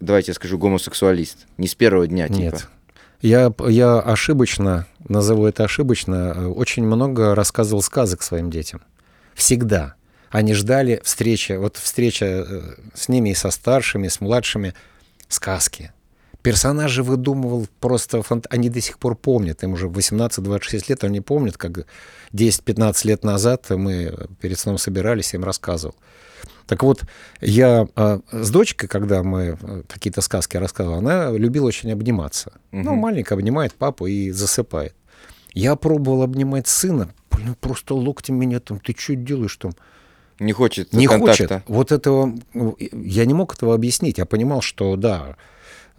[0.00, 2.38] давайте я скажу, гомосексуалист, не с первого дня типа.
[2.38, 2.68] Нет.
[3.20, 8.82] Я, я ошибочно, назову это ошибочно, очень много рассказывал сказок своим детям.
[9.34, 9.94] Всегда.
[10.30, 14.74] Они ждали встречи, вот встреча э, с ними и со старшими, с младшими,
[15.28, 15.92] сказки.
[16.42, 18.46] Персонажи выдумывал просто, фант...
[18.50, 21.86] они до сих пор помнят, им уже 18-26 лет, они помнят, как
[22.32, 25.96] 10-15 лет назад мы перед сном собирались, им рассказывал.
[26.66, 27.04] Так вот,
[27.40, 32.52] я э, с дочкой, когда мы э, какие-то сказки рассказывал, она любила очень обниматься.
[32.72, 32.82] Угу.
[32.82, 34.94] Ну, маленькая обнимает папу и засыпает.
[35.54, 39.72] Я пробовал обнимать сына, блин, просто локтем меня там, ты что делаешь там?
[40.38, 41.48] Не хочет Не контакта.
[41.48, 41.62] хочет.
[41.66, 42.34] Вот этого...
[42.92, 44.18] Я не мог этого объяснить.
[44.18, 45.36] Я понимал, что да,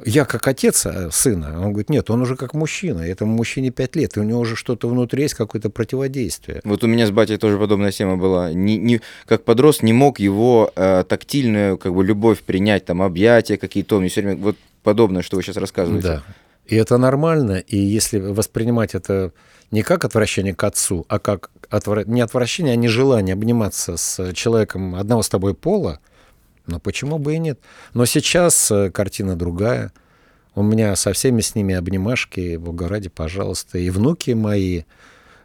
[0.05, 3.95] я как отец э, сына, он говорит, нет, он уже как мужчина, этому мужчине 5
[3.95, 6.61] лет, и у него уже что-то внутри есть, какое-то противодействие.
[6.63, 8.53] Вот у меня с батей тоже подобная тема была.
[8.53, 13.57] Не, не, как подрос не мог его э, тактильную как бы любовь принять, там объятия
[13.57, 16.07] какие-то, он мне все время, вот подобное, что вы сейчас рассказываете.
[16.07, 16.23] Да,
[16.65, 19.31] и это нормально, и если воспринимать это
[19.71, 22.03] не как отвращение к отцу, а как отвра...
[22.05, 25.99] не отвращение, а не желание обниматься с человеком одного с тобой пола,
[26.69, 27.59] но почему бы и нет?
[27.93, 29.91] Но сейчас э, картина другая.
[30.55, 33.77] У меня со всеми с ними обнимашки, бога ради, пожалуйста.
[33.77, 34.83] И внуки мои,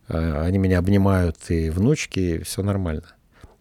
[0.09, 3.05] э, они меня обнимают, и внучки, все нормально.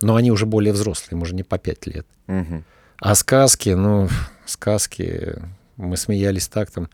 [0.02, 2.06] Но они уже более взрослые, может, не по пять лет.
[2.28, 2.64] Угу.
[3.00, 4.10] А сказки, ну,
[4.46, 5.36] сказки,
[5.78, 6.90] мы смеялись так там.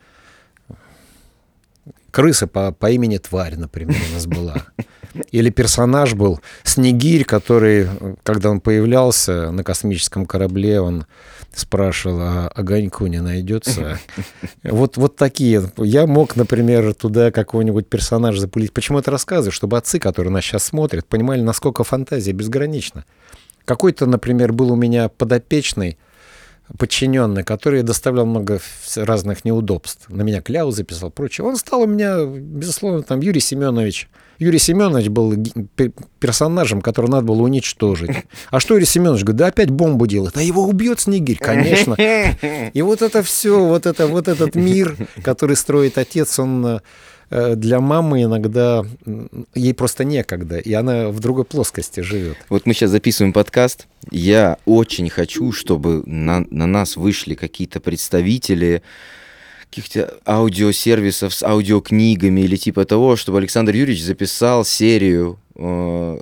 [2.10, 4.56] Крыса по, по имени Тварь, например, у нас была.
[5.32, 7.88] Или персонаж был Снегирь, который,
[8.22, 11.06] когда он появлялся на космическом корабле, он
[11.52, 13.98] спрашивал, а огоньку не найдется?
[14.62, 15.70] Вот, вот такие.
[15.78, 18.72] Я мог, например, туда какого-нибудь персонажа запулить.
[18.72, 19.52] Почему это рассказываю?
[19.52, 23.04] Чтобы отцы, которые нас сейчас смотрят, понимали, насколько фантазия безгранична.
[23.64, 25.98] Какой-то, например, был у меня подопечный,
[26.78, 28.60] подчиненный, который доставлял много
[28.96, 30.08] разных неудобств.
[30.08, 31.46] На меня кляу записал, прочее.
[31.46, 34.08] Он стал у меня, безусловно, там Юрий Семенович.
[34.38, 35.34] Юрий Семенович был
[36.18, 38.10] персонажем, который надо было уничтожить.
[38.50, 39.38] А что Юрий Семенович говорит?
[39.38, 40.36] Да опять бомбу делает.
[40.36, 41.94] А его убьет Снегирь, конечно.
[41.94, 46.80] И вот это все, вот, это, вот этот мир, который строит отец, он э,
[47.30, 48.84] для мамы иногда
[49.54, 52.36] ей просто некогда, и она в другой плоскости живет.
[52.48, 53.86] Вот мы сейчас записываем подкаст.
[54.10, 58.82] Я очень хочу, чтобы на, на нас вышли какие-то представители
[59.70, 66.18] каких-то аудиосервисов с аудиокнигами или типа того, чтобы Александр Юрьевич записал серию э,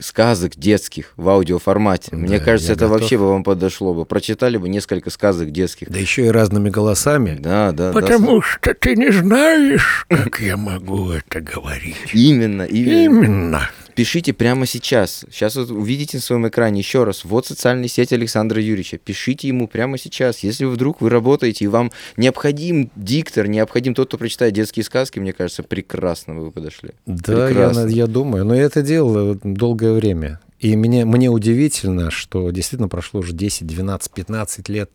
[0.00, 2.14] сказок детских в аудиоформате.
[2.16, 3.00] Мне Да, кажется, я это готов.
[3.00, 4.04] вообще бы вам подошло бы.
[4.04, 5.90] Прочитали бы несколько сказок детских.
[5.90, 7.36] Да еще и разными голосами.
[7.38, 8.00] Да, да, да.
[8.00, 11.96] Потому что ты не знаешь, как я могу это говорить.
[12.12, 13.04] Именно, именно.
[13.04, 13.70] Именно.
[13.94, 15.24] Пишите прямо сейчас.
[15.30, 17.24] Сейчас вот увидите на своем экране еще раз.
[17.24, 18.98] Вот социальная сеть Александра Юрьевича.
[18.98, 20.40] Пишите ему прямо сейчас.
[20.40, 25.32] Если вдруг вы работаете и вам необходим диктор, необходим тот, кто прочитает детские сказки, мне
[25.32, 26.90] кажется, прекрасно вы подошли.
[27.06, 27.86] Да, я, Прекрасно.
[27.88, 28.44] я думаю.
[28.44, 30.40] Но я это делал долгое время.
[30.58, 34.90] И мне, мне удивительно, что действительно прошло уже 10, 12, 15 лет,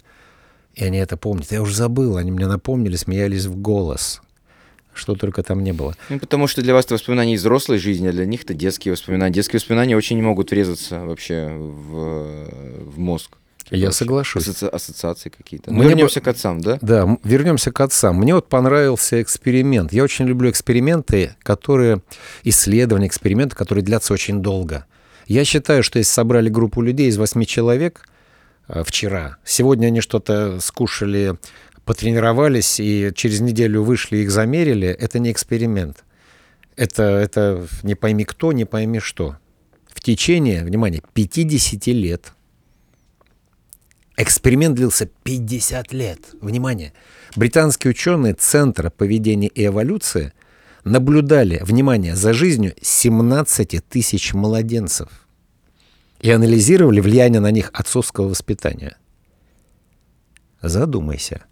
[0.76, 1.52] и они это помнят.
[1.52, 4.22] Я уже забыл, они мне напомнили, смеялись в голос.
[4.96, 5.94] Что только там не было.
[6.10, 8.94] Ну, потому что для вас это воспоминания из взрослой жизни, а для них это детские
[8.94, 9.34] воспоминания.
[9.34, 13.32] Детские воспоминания очень не могут врезаться вообще в, в мозг.
[13.72, 13.98] Я Вообще.
[13.98, 14.48] соглашусь.
[14.48, 15.72] Асоци- ассоциации какие-то.
[15.72, 16.78] Мне Мы вернемся бы- к отцам, да?
[16.82, 18.16] Да, вернемся к отцам.
[18.18, 19.92] Мне вот понравился эксперимент.
[19.92, 22.02] Я очень люблю эксперименты, которые
[22.44, 24.86] исследования, эксперименты, которые длятся очень долго.
[25.28, 28.08] Я считаю, что если собрали группу людей из восьми человек
[28.68, 31.36] э, вчера, сегодня они что-то скушали,
[31.86, 36.04] потренировались и через неделю вышли, их замерили, это не эксперимент.
[36.76, 39.38] Это, это не пойми кто, не пойми что.
[39.88, 42.34] В течение, внимание, 50 лет
[44.17, 46.19] Эксперимент длился 50 лет.
[46.39, 46.93] Внимание.
[47.36, 50.32] Британские ученые Центра поведения и эволюции
[50.86, 55.10] наблюдали, внимание, за жизнью 17 тысяч младенцев
[56.21, 58.98] и анализировали влияние на них отцовского воспитания.
[60.62, 61.43] Задумайся.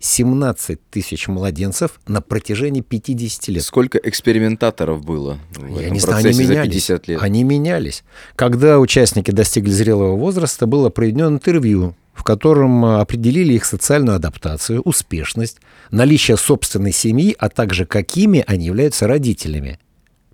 [0.00, 3.62] 17 тысяч младенцев на протяжении 50 лет.
[3.62, 6.72] Сколько экспериментаторов было в Я этом не знаю, они процессе за менялись.
[6.72, 7.22] 50 лет?
[7.22, 8.02] Они менялись.
[8.34, 14.80] Когда участники достигли зрелого возраста, было проведено интервью, в котором а, определили их социальную адаптацию,
[14.80, 15.58] успешность,
[15.90, 19.78] наличие собственной семьи, а также какими они являются родителями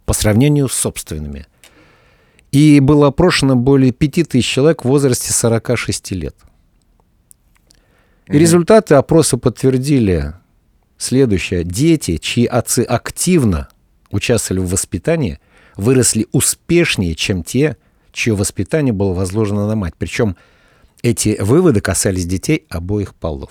[0.04, 1.46] по сравнению с собственными.
[2.52, 6.36] И было опрошено более 5000 человек в возрасте 46 лет.
[8.28, 10.34] И результаты опроса подтвердили
[10.98, 11.64] следующее.
[11.64, 13.68] Дети, чьи отцы активно
[14.10, 15.38] участвовали в воспитании,
[15.76, 17.76] выросли успешнее, чем те,
[18.12, 19.94] чье воспитание было возложено на мать.
[19.96, 20.36] Причем
[21.02, 23.50] эти выводы касались детей обоих полов.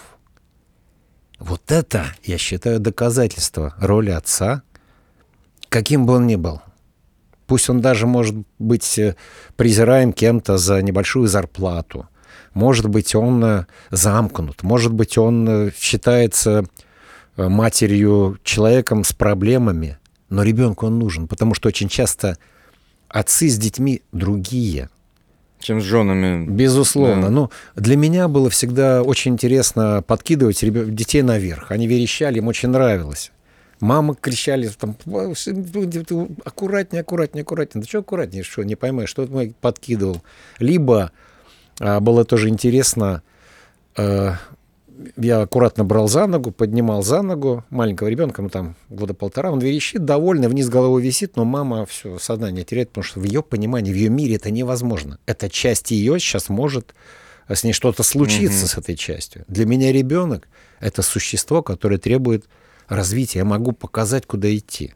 [1.39, 4.63] Вот это, я считаю, доказательство роли отца,
[5.69, 6.61] каким бы он ни был.
[7.47, 9.15] Пусть он даже может быть э,
[9.55, 12.07] презираем кем-то за небольшую зарплату.
[12.55, 14.63] Может быть, он э, замкнут.
[14.63, 16.63] Может быть, он э, считается
[17.35, 19.97] э, матерью человеком с проблемами.
[20.29, 22.37] Но ребенку он нужен, потому что очень часто
[23.09, 24.89] отцы с детьми другие.
[25.59, 26.47] Чем с женами.
[26.49, 27.23] Безусловно.
[27.23, 27.29] Да.
[27.29, 30.61] Ну, для меня было всегда очень интересно подкидывать
[30.95, 31.71] детей наверх.
[31.71, 33.33] Они верещали, им очень нравилось.
[33.81, 34.95] Мамы кричали, там,
[36.45, 37.83] аккуратнее, аккуратнее, аккуратнее.
[37.83, 40.23] Да что аккуратнее, что, не поймаешь, что ты подкидывал.
[40.59, 41.11] Либо
[41.79, 43.21] было тоже интересно,
[43.97, 44.35] а,
[45.17, 49.59] я аккуратно брал за ногу, поднимал за ногу маленького ребенка, ему там года полтора, он
[49.59, 53.91] верещит, довольный, вниз головой висит, но мама все сознание теряет, потому что в ее понимании,
[53.91, 55.19] в ее мире это невозможно.
[55.25, 56.95] Это часть ее сейчас может
[57.49, 58.67] с ней что-то случиться Мгм.
[58.67, 59.43] с этой частью.
[59.47, 60.47] Для меня ребенок—
[60.79, 62.45] это существо, которое требует
[62.87, 63.39] развития.
[63.39, 64.93] Я могу показать, куда идти.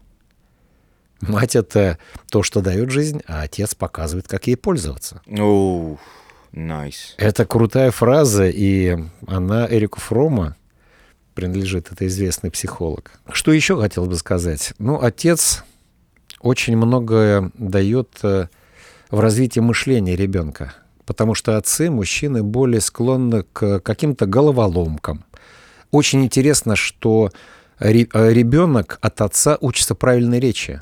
[1.21, 1.97] Мать— это
[2.31, 5.21] то, что дает жизнь, а отец показывает, как ей пользоваться.
[5.27, 5.99] Оу,
[6.51, 7.15] найс.
[7.17, 10.55] Это крутая фраза, и она Эрику Фрома
[11.33, 13.11] принадлежит, это известный психолог.
[13.31, 14.73] Что еще хотел бы сказать?
[14.77, 15.63] Ну, отец
[16.41, 18.47] очень многое дает э,
[19.09, 20.73] в развитии мышления ребенка,
[21.05, 25.23] потому что отцы, мужчины, более склонны к каким-то головоломкам.
[25.91, 27.31] Очень интересно, что
[27.79, 30.81] э, ребенок от отца учится правильной речи.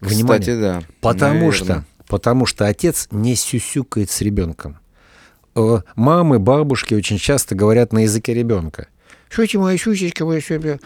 [0.00, 0.40] Внимание.
[0.40, 0.82] Кстати, да.
[1.00, 1.52] Потому Наверно.
[1.52, 4.78] что, потому что отец не сюсюкает с ребенком.
[5.54, 8.88] Э, Мамы, бабушки очень часто говорят на языке ребенка.
[9.28, 10.78] Что моя щучечка, моя щучечка?»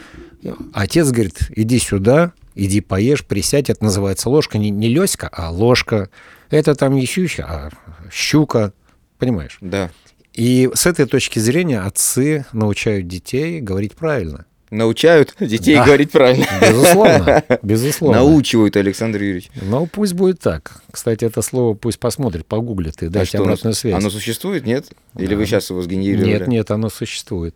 [0.73, 3.69] Отец говорит, иди сюда, иди поешь, присядь.
[3.69, 4.59] Это называется ложка.
[4.59, 6.09] Не, не лёська, а ложка.
[6.51, 7.71] Это там не щучка, а
[8.11, 8.73] щука.
[9.19, 9.59] Понимаешь?
[9.61, 9.91] Да.
[10.33, 14.47] И с этой точки зрения отцы научают детей говорить правильно.
[14.71, 15.85] Научают детей Да.
[15.85, 16.47] говорить правильно.
[16.61, 17.43] Безусловно.
[17.63, 18.19] Безусловно.
[18.19, 19.51] Научивают, Александр Юрьевич.
[19.63, 20.83] Ну, пусть будет так.
[20.91, 23.95] Кстати, это слово пусть посмотрит, погуглит и А дайте что, оно- обратную связь.
[23.95, 24.87] Оно существует, нет?
[25.17, 25.37] Или Да.
[25.37, 26.31] вы сейчас его сгенерировали?
[26.31, 27.55] Нет, нет, оно существует.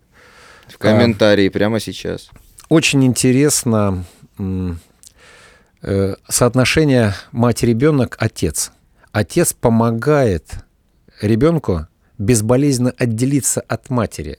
[0.68, 2.30] В комментарии прямо сейчас.
[2.68, 4.04] Очень интересно
[5.82, 8.72] э, соотношение мать-ребенок-отец.
[9.12, 10.46] Отец помогает
[11.20, 11.86] ребенку
[12.18, 14.38] безболезненно отделиться от матери.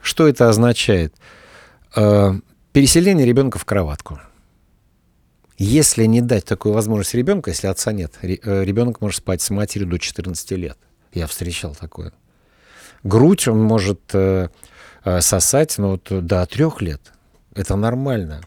[0.00, 1.14] Что это означает?
[1.96, 2.32] Э,
[2.72, 4.20] переселение ребенка в кроватку.
[5.56, 9.88] Если не дать такую возможность ребенку, если отца нет, э, ребенок может спать с матерью
[9.88, 10.78] до 14 лет.
[11.12, 12.12] Я встречал такое.
[13.02, 14.48] Грудь он может э,
[15.20, 17.00] сосать ну, вот, до трех лет.
[17.54, 18.40] Это нормально.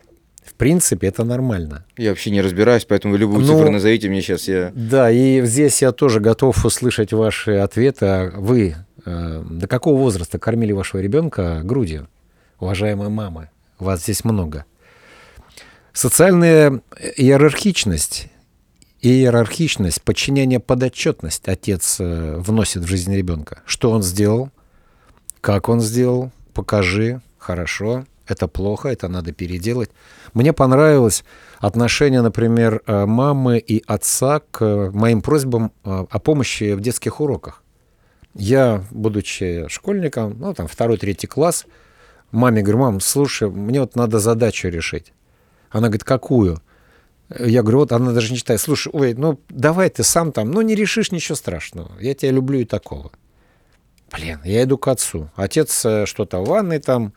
[0.44, 1.86] В принципе, это нормально.
[1.98, 4.48] Я вообще не разбираюсь, поэтому вы любую ну, цифру назовите мне сейчас.
[4.48, 4.72] Я...
[4.76, 8.06] Да, и здесь я тоже готов услышать ваши ответы.
[8.06, 8.76] А вы
[9.06, 12.08] э, до какого возраста кормили вашего ребенка грудью,
[12.62, 13.50] уважаемая мама?
[13.80, 14.66] Вас здесь много.
[15.92, 16.82] Социальная
[17.18, 18.30] иерархичность,
[19.02, 23.62] иерархичность, подчинение, подотчетность отец э, вносит в жизнь ребенка.
[23.66, 24.52] Что он сделал,
[25.42, 29.90] как он сделал, покажи, хорошо, это плохо, это надо переделать.
[30.34, 31.26] Мне понравилось
[31.60, 37.64] отношение, например, э, мамы и отца к моим просьбам э, о помощи в детских уроках.
[38.34, 41.66] Я, будучи школьником, ну, там, второй, третий класс,
[42.32, 45.14] маме говорю, мам, слушай, мне вот надо задачу решить.
[45.70, 46.62] Она говорит, какую?
[47.40, 48.60] Я говорю, вот она даже не читает.
[48.60, 51.92] Слушай, ой, ну давай ты сам там, ну не решишь ничего страшного.
[52.00, 53.12] Я тебя люблю и такого.
[54.12, 55.30] Блин, я иду к отцу.
[55.36, 57.14] Отец э, что-то в ванной там,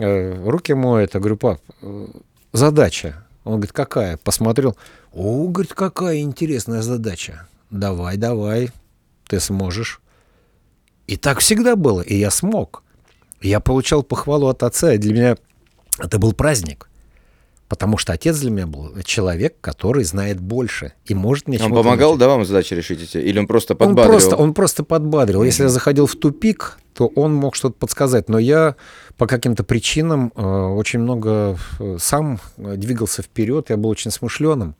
[0.00, 1.14] э, руки моет.
[1.14, 2.06] Я говорю, пап, э,
[2.52, 3.24] задача.
[3.44, 4.16] Он говорит, какая?
[4.16, 4.76] Посмотрел.
[5.12, 7.46] О, говорит, какая интересная задача.
[7.70, 8.70] Давай, давай,
[9.28, 10.00] ты сможешь.
[11.06, 12.82] И так всегда было, и я смог.
[13.40, 15.36] Я получал похвалу от отца, и для меня
[15.98, 16.88] это был праздник.
[17.68, 22.10] Потому что отец для меня был человек, который знает больше и может мне Он помогал,
[22.10, 22.20] научить.
[22.20, 23.18] да, вам задачи решить эти?
[23.18, 24.04] Или он просто подбадрил?
[24.04, 25.42] Он просто, он просто подбадрил.
[25.42, 25.46] Mm-hmm.
[25.46, 28.28] Если я заходил в тупик, то он мог что-то подсказать.
[28.28, 28.76] Но я
[29.16, 33.70] по каким-то причинам э, очень много э, сам двигался вперед.
[33.70, 34.76] Я был очень смышленым.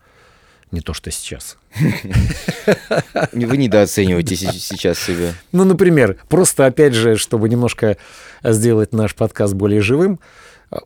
[0.77, 1.57] Не то, что сейчас.
[3.33, 5.33] Вы недооцениваете сейчас себя.
[5.51, 7.97] Ну, например, просто, опять же, чтобы немножко
[8.45, 10.21] сделать наш подкаст более живым,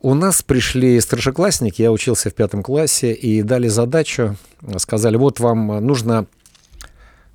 [0.01, 4.37] у нас пришли старшеклассники, я учился в пятом классе, и дали задачу,
[4.77, 6.25] сказали, вот вам нужно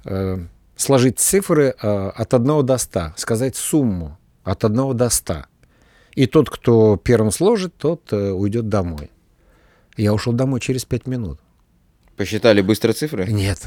[0.06, 0.38] э,
[0.76, 5.44] сложить цифры э, от 1 до 100, сказать сумму от 1 до 100.
[6.14, 9.10] И тот, кто первым сложит, тот э, уйдет домой.
[9.98, 11.38] Я ушел домой через 5 минут.
[12.16, 13.26] Посчитали быстро цифры?
[13.26, 13.58] Нет.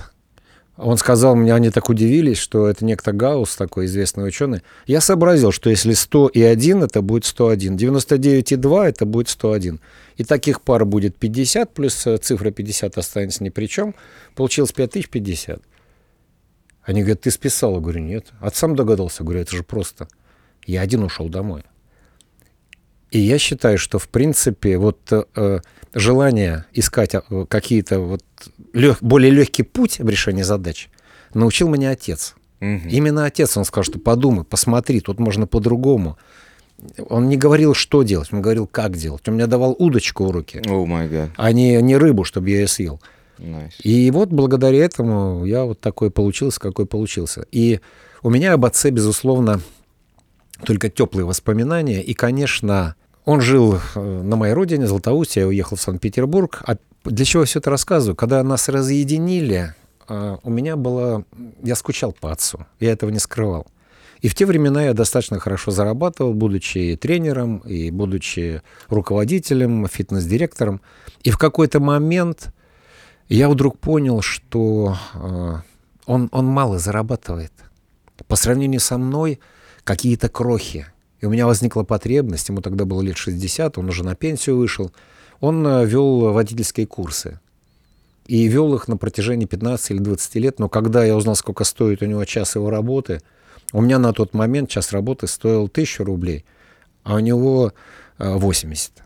[0.81, 4.61] Он сказал мне, они так удивились, что это некто Гаусс, такой известный ученый.
[4.87, 7.75] Я сообразил, что если 100 и 1, это будет 101.
[7.75, 9.81] 99 и 2, это будет 101.
[10.15, 13.93] И таких пар будет 50, плюс э, цифра 50 останется ни при чем.
[14.35, 15.61] Получилось 5050.
[16.83, 17.75] Они говорят, ты списал?
[17.75, 18.27] Я говорю, нет.
[18.39, 19.23] А сам догадался?
[19.23, 20.07] Я говорю, это же просто.
[20.65, 21.63] Я один ушел домой.
[23.11, 25.59] И я считаю, что, в принципе, вот э,
[25.93, 28.23] желание искать э, какие-то вот
[28.73, 30.89] лег, более легкий путь в решении задач
[31.33, 32.35] научил меня отец.
[32.61, 32.89] Угу.
[32.89, 36.17] Именно отец, он сказал, что подумай, посмотри, тут можно по-другому.
[37.09, 39.27] Он не говорил, что делать, он говорил, как делать.
[39.27, 43.01] Он мне давал удочку в руки, oh а не, не рыбу, чтобы я ее съел.
[43.37, 43.81] Nice.
[43.83, 47.45] И вот благодаря этому я вот такой получился, какой получился.
[47.51, 47.79] И
[48.21, 49.61] у меня об отце, безусловно,
[50.65, 52.01] только теплые воспоминания.
[52.01, 52.95] И, конечно,
[53.29, 56.63] он жил э, на моей родине, Златоусте, я уехал в Санкт-Петербург.
[56.65, 58.15] А для чего я все это рассказываю?
[58.15, 59.75] Когда нас разъединили,
[60.07, 61.23] э, у меня было...
[61.61, 63.67] Я скучал по отцу, я этого не скрывал.
[64.21, 70.81] И в те времена я достаточно хорошо зарабатывал, будучи тренером и будучи руководителем, фитнес-директором.
[71.21, 72.51] И в какой-то момент
[73.27, 75.55] я вдруг понял, что э,
[76.07, 77.53] он, он мало зарабатывает.
[78.27, 79.39] По сравнению со мной
[79.83, 80.87] какие-то крохи.
[81.21, 84.91] И у меня возникла потребность, ему тогда было лет 60, он уже на пенсию вышел.
[85.41, 87.39] Он э, вел водительские курсы.
[88.25, 90.59] И вел их на протяжении 15 или 20 лет.
[90.59, 93.21] Но когда я узнал, сколько стоит у него час его работы,
[93.73, 96.45] у меня на тот момент час работы стоил 1000 рублей,
[97.03, 97.73] а у него
[98.17, 98.91] 80.
[98.97, 99.01] Э,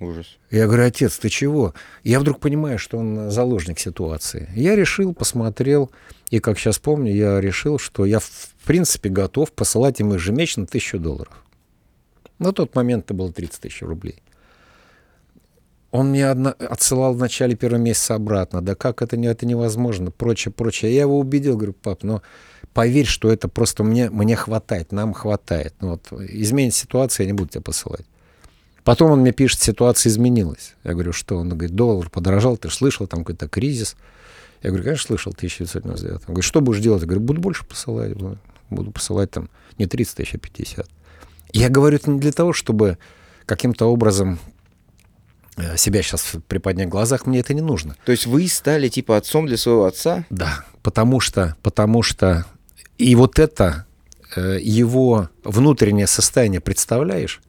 [0.00, 0.26] Ужас.
[0.50, 1.72] Я говорю, отец, ты чего?
[2.02, 4.50] Я вдруг понимаю, что он заложник ситуации.
[4.54, 5.90] Я решил, посмотрел,
[6.34, 10.98] и как сейчас помню, я решил, что я в принципе готов посылать им ежемесячно тысячу
[10.98, 11.44] долларов.
[12.40, 14.20] На тот момент это было 30 тысяч рублей.
[15.92, 18.62] Он мне одно, отсылал в начале первого месяца обратно.
[18.62, 20.92] Да как это, не, это невозможно, прочее, прочее.
[20.92, 22.20] Я его убедил, говорю, пап, ну
[22.72, 25.74] поверь, что это просто мне, мне хватает, нам хватает.
[25.80, 28.06] Ну, вот, изменит ситуация, я не буду тебя посылать.
[28.82, 30.74] Потом он мне пишет, ситуация изменилась.
[30.82, 31.36] Я говорю, что?
[31.36, 33.94] Он говорит, доллар подорожал, ты же слышал, там какой-то кризис.
[34.64, 36.12] Я говорю, конечно, слышал, 1999.
[36.12, 37.02] Он говорит, что будешь делать?
[37.02, 38.14] Я говорю, буду больше посылать.
[38.70, 40.88] Буду посылать там не 30 тысяч, а 50.
[41.52, 42.96] Я говорю это не для того, чтобы
[43.44, 44.38] каким-то образом
[45.58, 47.94] э, себя сейчас приподнять в глазах, мне это не нужно.
[48.06, 50.24] То есть вы стали типа отцом для своего отца?
[50.30, 52.46] Да, потому что, потому что
[52.96, 53.84] и вот это
[54.34, 57.42] э, его внутреннее состояние, представляешь?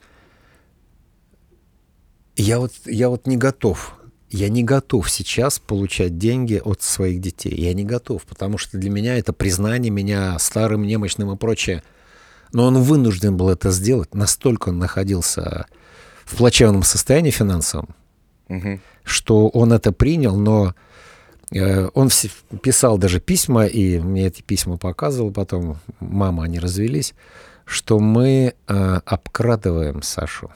[2.36, 3.95] Я вот, я вот не готов.
[4.30, 7.53] Я не готов сейчас получать деньги от своих детей.
[7.55, 11.84] Я не готов, потому что для меня это признание меня старым, немощным и прочее.
[12.51, 14.13] Но он вынужден был это сделать.
[14.13, 15.67] Настолько он находился
[16.26, 17.89] в плачевном состоянии финансовом,
[18.47, 18.82] Мгм.
[19.03, 20.73] что он это принял, но
[21.51, 22.09] э, он
[22.61, 27.13] писал даже письма, и мне эти письма показывал потом, мама, они развелись,
[27.65, 30.51] что мы э, обкрадываем Сашу.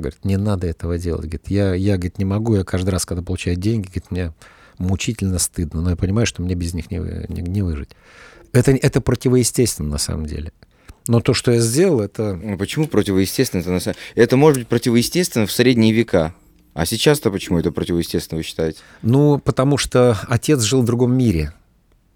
[0.00, 1.22] Говорит, не надо этого делать.
[1.22, 4.32] Говорит, я, я говорит, не могу, я каждый раз, когда получаю деньги, говорит, мне
[4.78, 7.90] мучительно стыдно, но я понимаю, что мне без них не, не, не выжить.
[8.52, 10.52] Это, это противоестественно на самом деле.
[11.08, 12.34] Но то, что я сделал, это...
[12.34, 13.60] Ну, почему противоестественно?
[13.60, 16.34] Это, на самом- это может быть противоестественно в средние века.
[16.74, 18.78] А сейчас-то почему это противоестественно, вы считаете?
[19.02, 21.52] Ну, потому что отец жил в другом мире.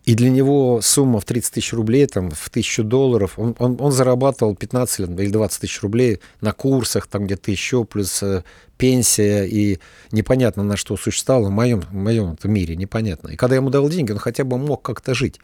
[0.04, 3.92] И для него сумма в 30 тысяч рублей, там, в тысячу долларов, он, он, он
[3.92, 8.42] зарабатывал 15 лет или 20 тысяч рублей на курсах, там где-то еще, плюс э,
[8.76, 9.78] пенсия, и
[10.10, 13.28] непонятно, на что существовало в моем, в моем мире, непонятно.
[13.28, 15.38] И когда я ему дал деньги, он хотя бы мог как-то жить.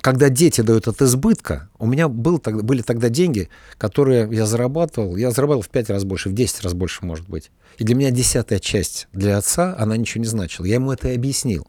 [0.00, 3.48] Когда дети дают от избытка, у меня был, тогда- были тогда деньги,
[3.78, 7.50] которые я зарабатывал, я зарабатывал в 5 раз больше, в 10 раз больше, может быть.
[7.78, 10.64] И для меня десятая часть для отца, она ничего не значила.
[10.64, 11.66] Я ему это и объяснил.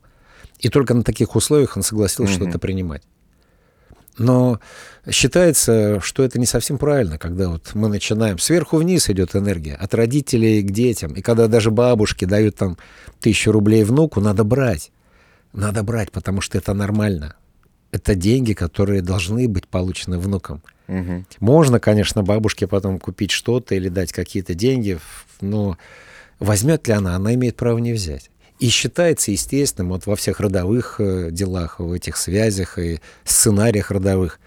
[0.61, 2.43] И только на таких условиях он согласился Мгм.
[2.43, 3.03] что-то принимать.
[4.17, 4.59] Но
[5.09, 9.93] считается, что это не совсем правильно, когда вот мы начинаем, сверху вниз идет энергия, от
[9.93, 11.13] родителей к детям.
[11.13, 12.77] И когда даже бабушки дают там
[13.19, 14.91] тысячу рублей внуку, надо брать.
[15.53, 17.35] Надо брать, потому что это нормально.
[17.91, 20.61] Это деньги, которые должны быть получены внукам.
[20.87, 21.25] Мгм.
[21.39, 24.99] Можно, конечно, бабушке потом купить что-то или дать какие-то деньги,
[25.39, 25.77] но
[26.39, 28.30] возьмет ли она, она имеет право не взять.
[28.61, 34.39] И считается естественным вот во всех родовых э, делах, в этих связях и сценариях родовых,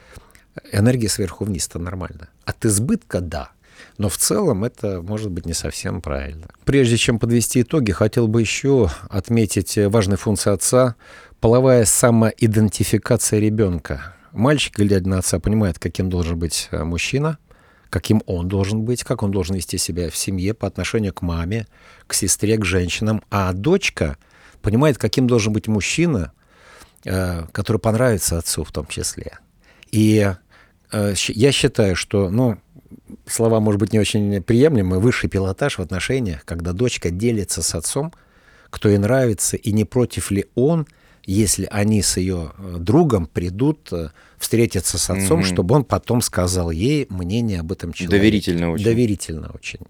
[0.71, 2.29] энергия сверху вниз это нормально.
[2.45, 3.51] От избытка– да.
[3.99, 6.47] Но в целом это может быть не совсем правильно.
[6.65, 10.95] Прежде чем подвести итоги, хотел бы еще отметить э, важную функцию отца–
[11.41, 14.15] половая самоидентификация ребенка.
[14.33, 17.37] Мальчик, глядя на отца, понимает, каким должен быть э, мужчина,
[17.95, 21.69] каким он должен быть, как он должен вести себя в семье по отношению к маме,
[22.09, 23.23] к сестре, к женщинам.
[23.31, 24.19] А дочка
[24.63, 26.33] понимает, каким должен быть мужчина,
[27.05, 29.39] э, который понравится отцу в том числе.
[29.93, 30.29] И
[30.91, 32.59] э, я считаю, что, ну,
[33.29, 38.13] слова, может быть, не очень приемлемые, высший пилотаж в отношениях, когда дочка делится с отцом,
[38.71, 40.89] кто ей нравится, и не против ли он,
[41.25, 45.47] если они с ее э, другом придут э, встретиться с отцом, Мгм.
[45.47, 48.17] чтобы он потом сказал ей мнение об этом человеке.
[48.19, 48.85] Доверительно очень.
[48.85, 49.81] Доверительно очень.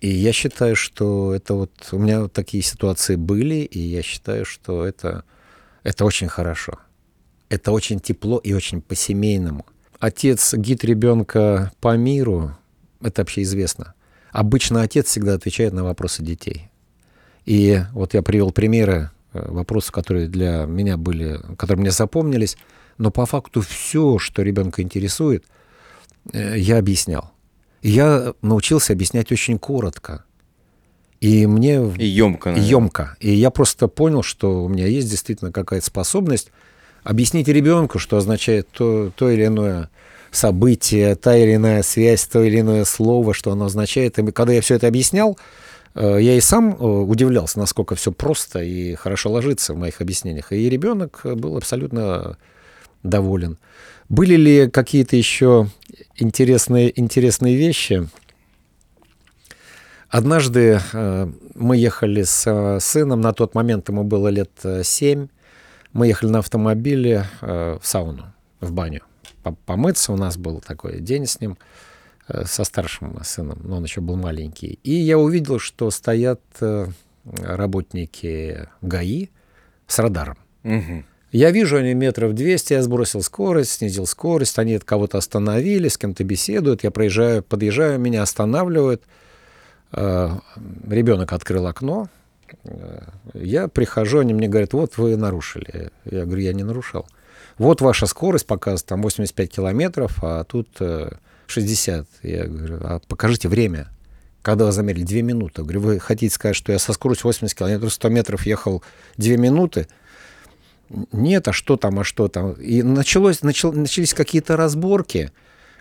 [0.00, 1.70] И я считаю, что это вот...
[1.92, 5.24] У меня вот такие ситуации были, и я считаю, что это,
[5.82, 6.78] это очень хорошо.
[7.48, 9.64] Это очень тепло и очень по-семейному.
[9.98, 12.54] Отец гид ребенка по миру,
[13.00, 13.94] это вообще известно.
[14.32, 16.68] Обычно отец всегда отвечает на вопросы детей.
[17.46, 22.56] И вот я привел примеры э, вопросов, которые для меня были, которые мне запомнились,
[22.98, 25.44] но по факту все, что ребенка интересует,
[26.32, 27.32] э, я объяснял.
[27.82, 30.24] И я научился объяснять очень коротко.
[31.20, 32.54] И мне И емко.
[32.54, 33.16] емко.
[33.20, 36.50] И я просто понял, что у меня есть действительно какая-то способность
[37.04, 39.90] объяснить ребенку, что означает то, то или иное
[40.30, 44.18] событие, та или иная связь, то или иное слово, что оно означает.
[44.18, 45.38] И когда я все это объяснял,
[46.00, 50.52] я и сам э, удивлялся, насколько все просто и хорошо ложится в моих объяснениях.
[50.52, 52.36] И ребенок был абсолютно
[53.02, 53.58] доволен.
[54.08, 55.68] Были ли какие-то еще
[56.16, 58.08] интересные, интересные вещи?
[60.08, 65.28] Однажды э, мы ехали с э, сыном, на тот момент ему было лет э, семь.
[65.92, 69.00] Мы ехали на автомобиле э, в сауну, в баню.
[69.42, 71.64] По- Помыться у нас был такой день с ним, э,
[72.44, 74.78] со старшим сыном, но он еще был маленький.
[74.82, 76.86] И я увидел, что стоят э,
[77.24, 79.28] работники ГАИ
[79.86, 80.36] с радаром.
[80.62, 81.04] Мгм.
[81.32, 85.98] Я вижу, они метров 200, я сбросил скорость, снизил скорость, они от кого-то остановились, с
[85.98, 89.02] кем-то беседуют, я проезжаю, подъезжаю, меня останавливают.
[89.92, 90.30] Э,
[90.88, 92.08] Ребенок открыл окно,
[92.64, 93.00] Э,
[93.34, 95.90] я прихожу, они мне говорят, вот вы нарушили.
[96.04, 97.06] Я говорю, я не нарушал.
[97.58, 101.12] Вот ваша скорость показывает там 85 километров, а тут э,
[101.46, 102.06] 60.
[102.22, 103.88] Я говорю, а покажите время.
[104.42, 105.04] Когда вы замерили?
[105.04, 105.62] Две минуты.
[105.62, 108.82] Я говорю, вы хотите сказать, что я со скоростью 80 километров, 100 метров ехал
[109.16, 109.88] две минуты?
[111.12, 112.52] Нет, а что там, а что там?
[112.52, 115.32] И началось, начал, начались какие-то разборки,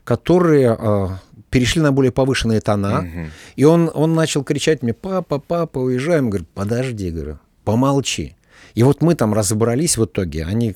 [0.03, 1.07] которые э,
[1.51, 3.32] перешли на более повышенные тона, Мгм.
[3.55, 6.30] и он, он начал кричать мне, папа, папа, уезжаем.
[6.32, 8.36] Говорю, подожди, говорю, помолчи.
[8.74, 10.76] И вот мы там разобрались в итоге, они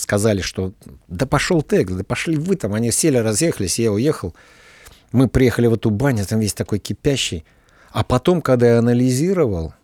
[0.00, 0.72] сказали, что
[1.08, 4.34] да пошел ты, да пошли вы там, они сели, разъехались, я уехал.
[5.12, 7.44] Мы приехали в эту баню, там весь такой кипящий.
[7.90, 9.74] А потом, когда я анализировал,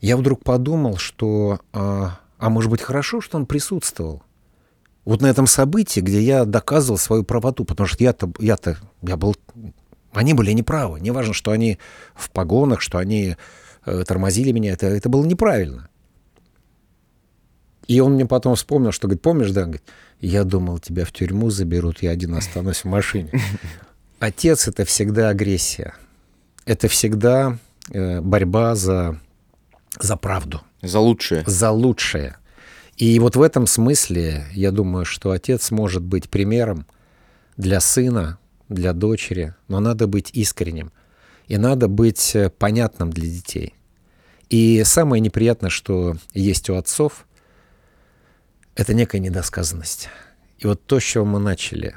[0.00, 4.22] я вдруг подумал, что, а, а может быть, хорошо, что он присутствовал.
[5.04, 9.36] Вот на этом событии, где я доказывал свою правоту, потому что я-то, я-то, я был,
[10.12, 11.00] они были неправы.
[11.00, 11.78] Неважно, что они
[12.14, 13.36] в погонах, что они
[13.86, 15.88] э, тормозили меня, это, это было неправильно.
[17.90, 19.82] И он мне потом вспомнил, что, говорит, помнишь, да, говорит,
[20.20, 23.32] я думал, тебя в тюрьму заберут, я один останусь в машине.
[24.20, 25.94] Отец— это всегда агрессия.
[26.66, 27.58] Это всегда
[27.90, 29.18] э, борьба за,
[29.98, 31.42] за правду За лучшее.
[31.48, 32.36] за лучшее.
[32.96, 36.86] И вот в этом смысле я думаю, что отец может быть примером
[37.56, 38.38] для сына,
[38.68, 40.92] для дочери, но надо быть искренним.
[41.48, 43.74] И надо быть э, понятным для детей.
[44.48, 47.26] И самое неприятное, что есть у отцов,
[48.80, 50.08] это некая недосказанность.
[50.58, 51.96] И вот то, с чего мы начали.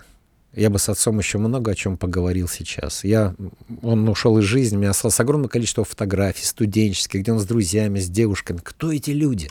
[0.53, 3.03] Я бы с отцом еще много о чем поговорил сейчас.
[3.03, 3.34] Я,
[3.81, 7.99] он ушел из жизни, у меня осталось огромное количество фотографий студенческих, где он с друзьями,
[7.99, 8.59] с девушками.
[8.61, 9.49] Кто эти люди?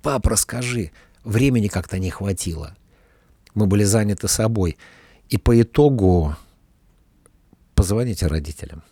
[0.00, 0.92] Пап, расскажи.
[1.24, 2.76] Времени как-то не хватило.
[3.54, 4.78] Мы были заняты собой.
[5.28, 6.36] И по итогу
[7.74, 8.82] позвоните родителям.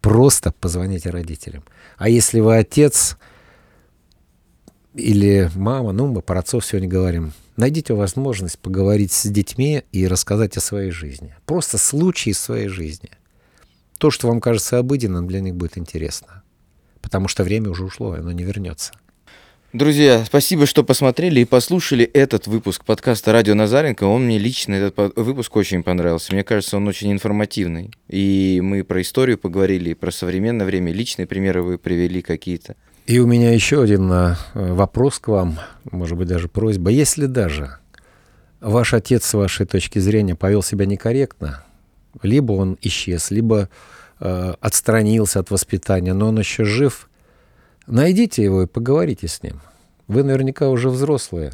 [0.00, 1.64] Просто позвоните родителям.
[1.96, 3.16] А если вы отец
[4.94, 10.56] или мама, ну, мы про отцов сегодня говорим, найдите возможность поговорить с детьми и рассказать
[10.56, 11.34] о своей жизни.
[11.46, 13.10] Просто случаи из своей жизни.
[13.98, 16.42] То, что вам кажется обыденным, для них будет интересно.
[17.00, 18.92] Потому что время уже ушло, оно не вернется.
[19.72, 24.04] Друзья, спасибо, что посмотрели и послушали этот выпуск подкаста «Радио Назаренко».
[24.04, 26.32] Он мне лично, этот выпуск очень понравился.
[26.32, 27.90] Мне кажется, он очень информативный.
[28.08, 30.92] И мы про историю поговорили, и про современное время.
[30.92, 32.76] Личные примеры вы привели какие-то.
[33.06, 35.58] И у меня еще один э, вопрос к вам,
[35.90, 36.90] может быть, даже просьба.
[36.90, 37.76] Если даже
[38.60, 41.64] ваш отец, с вашей точки зрения, повел себя некорректно,
[42.22, 43.68] либо он исчез, либо
[44.20, 47.10] э, отстранился от воспитания, но он еще жив,
[47.86, 49.60] найдите его и поговорите с ним.
[50.08, 51.52] Вы наверняка уже взрослые,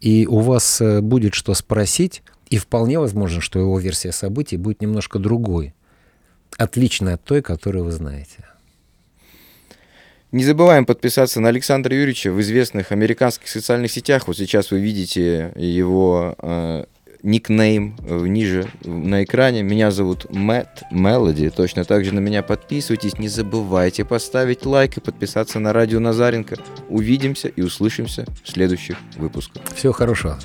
[0.00, 4.80] и у вас э, будет что спросить, и вполне возможно, что его версия событий будет
[4.80, 5.74] немножко другой,
[6.58, 8.44] отличной от той, которую вы знаете.
[10.32, 14.26] Не забываем подписаться на Александра Юрьевича в известных американских социальных сетях.
[14.26, 16.84] Вот сейчас вы видите его э,
[17.22, 19.62] никнейм э, ниже на экране.
[19.62, 21.50] Меня зовут Мэтт Мелоди.
[21.50, 23.18] Точно так же на меня подписывайтесь.
[23.18, 26.56] Не забывайте поставить лайк и подписаться на радио Назаренко.
[26.88, 29.62] Увидимся и услышимся в следующих выпусках.
[29.74, 30.38] Всего хорошего.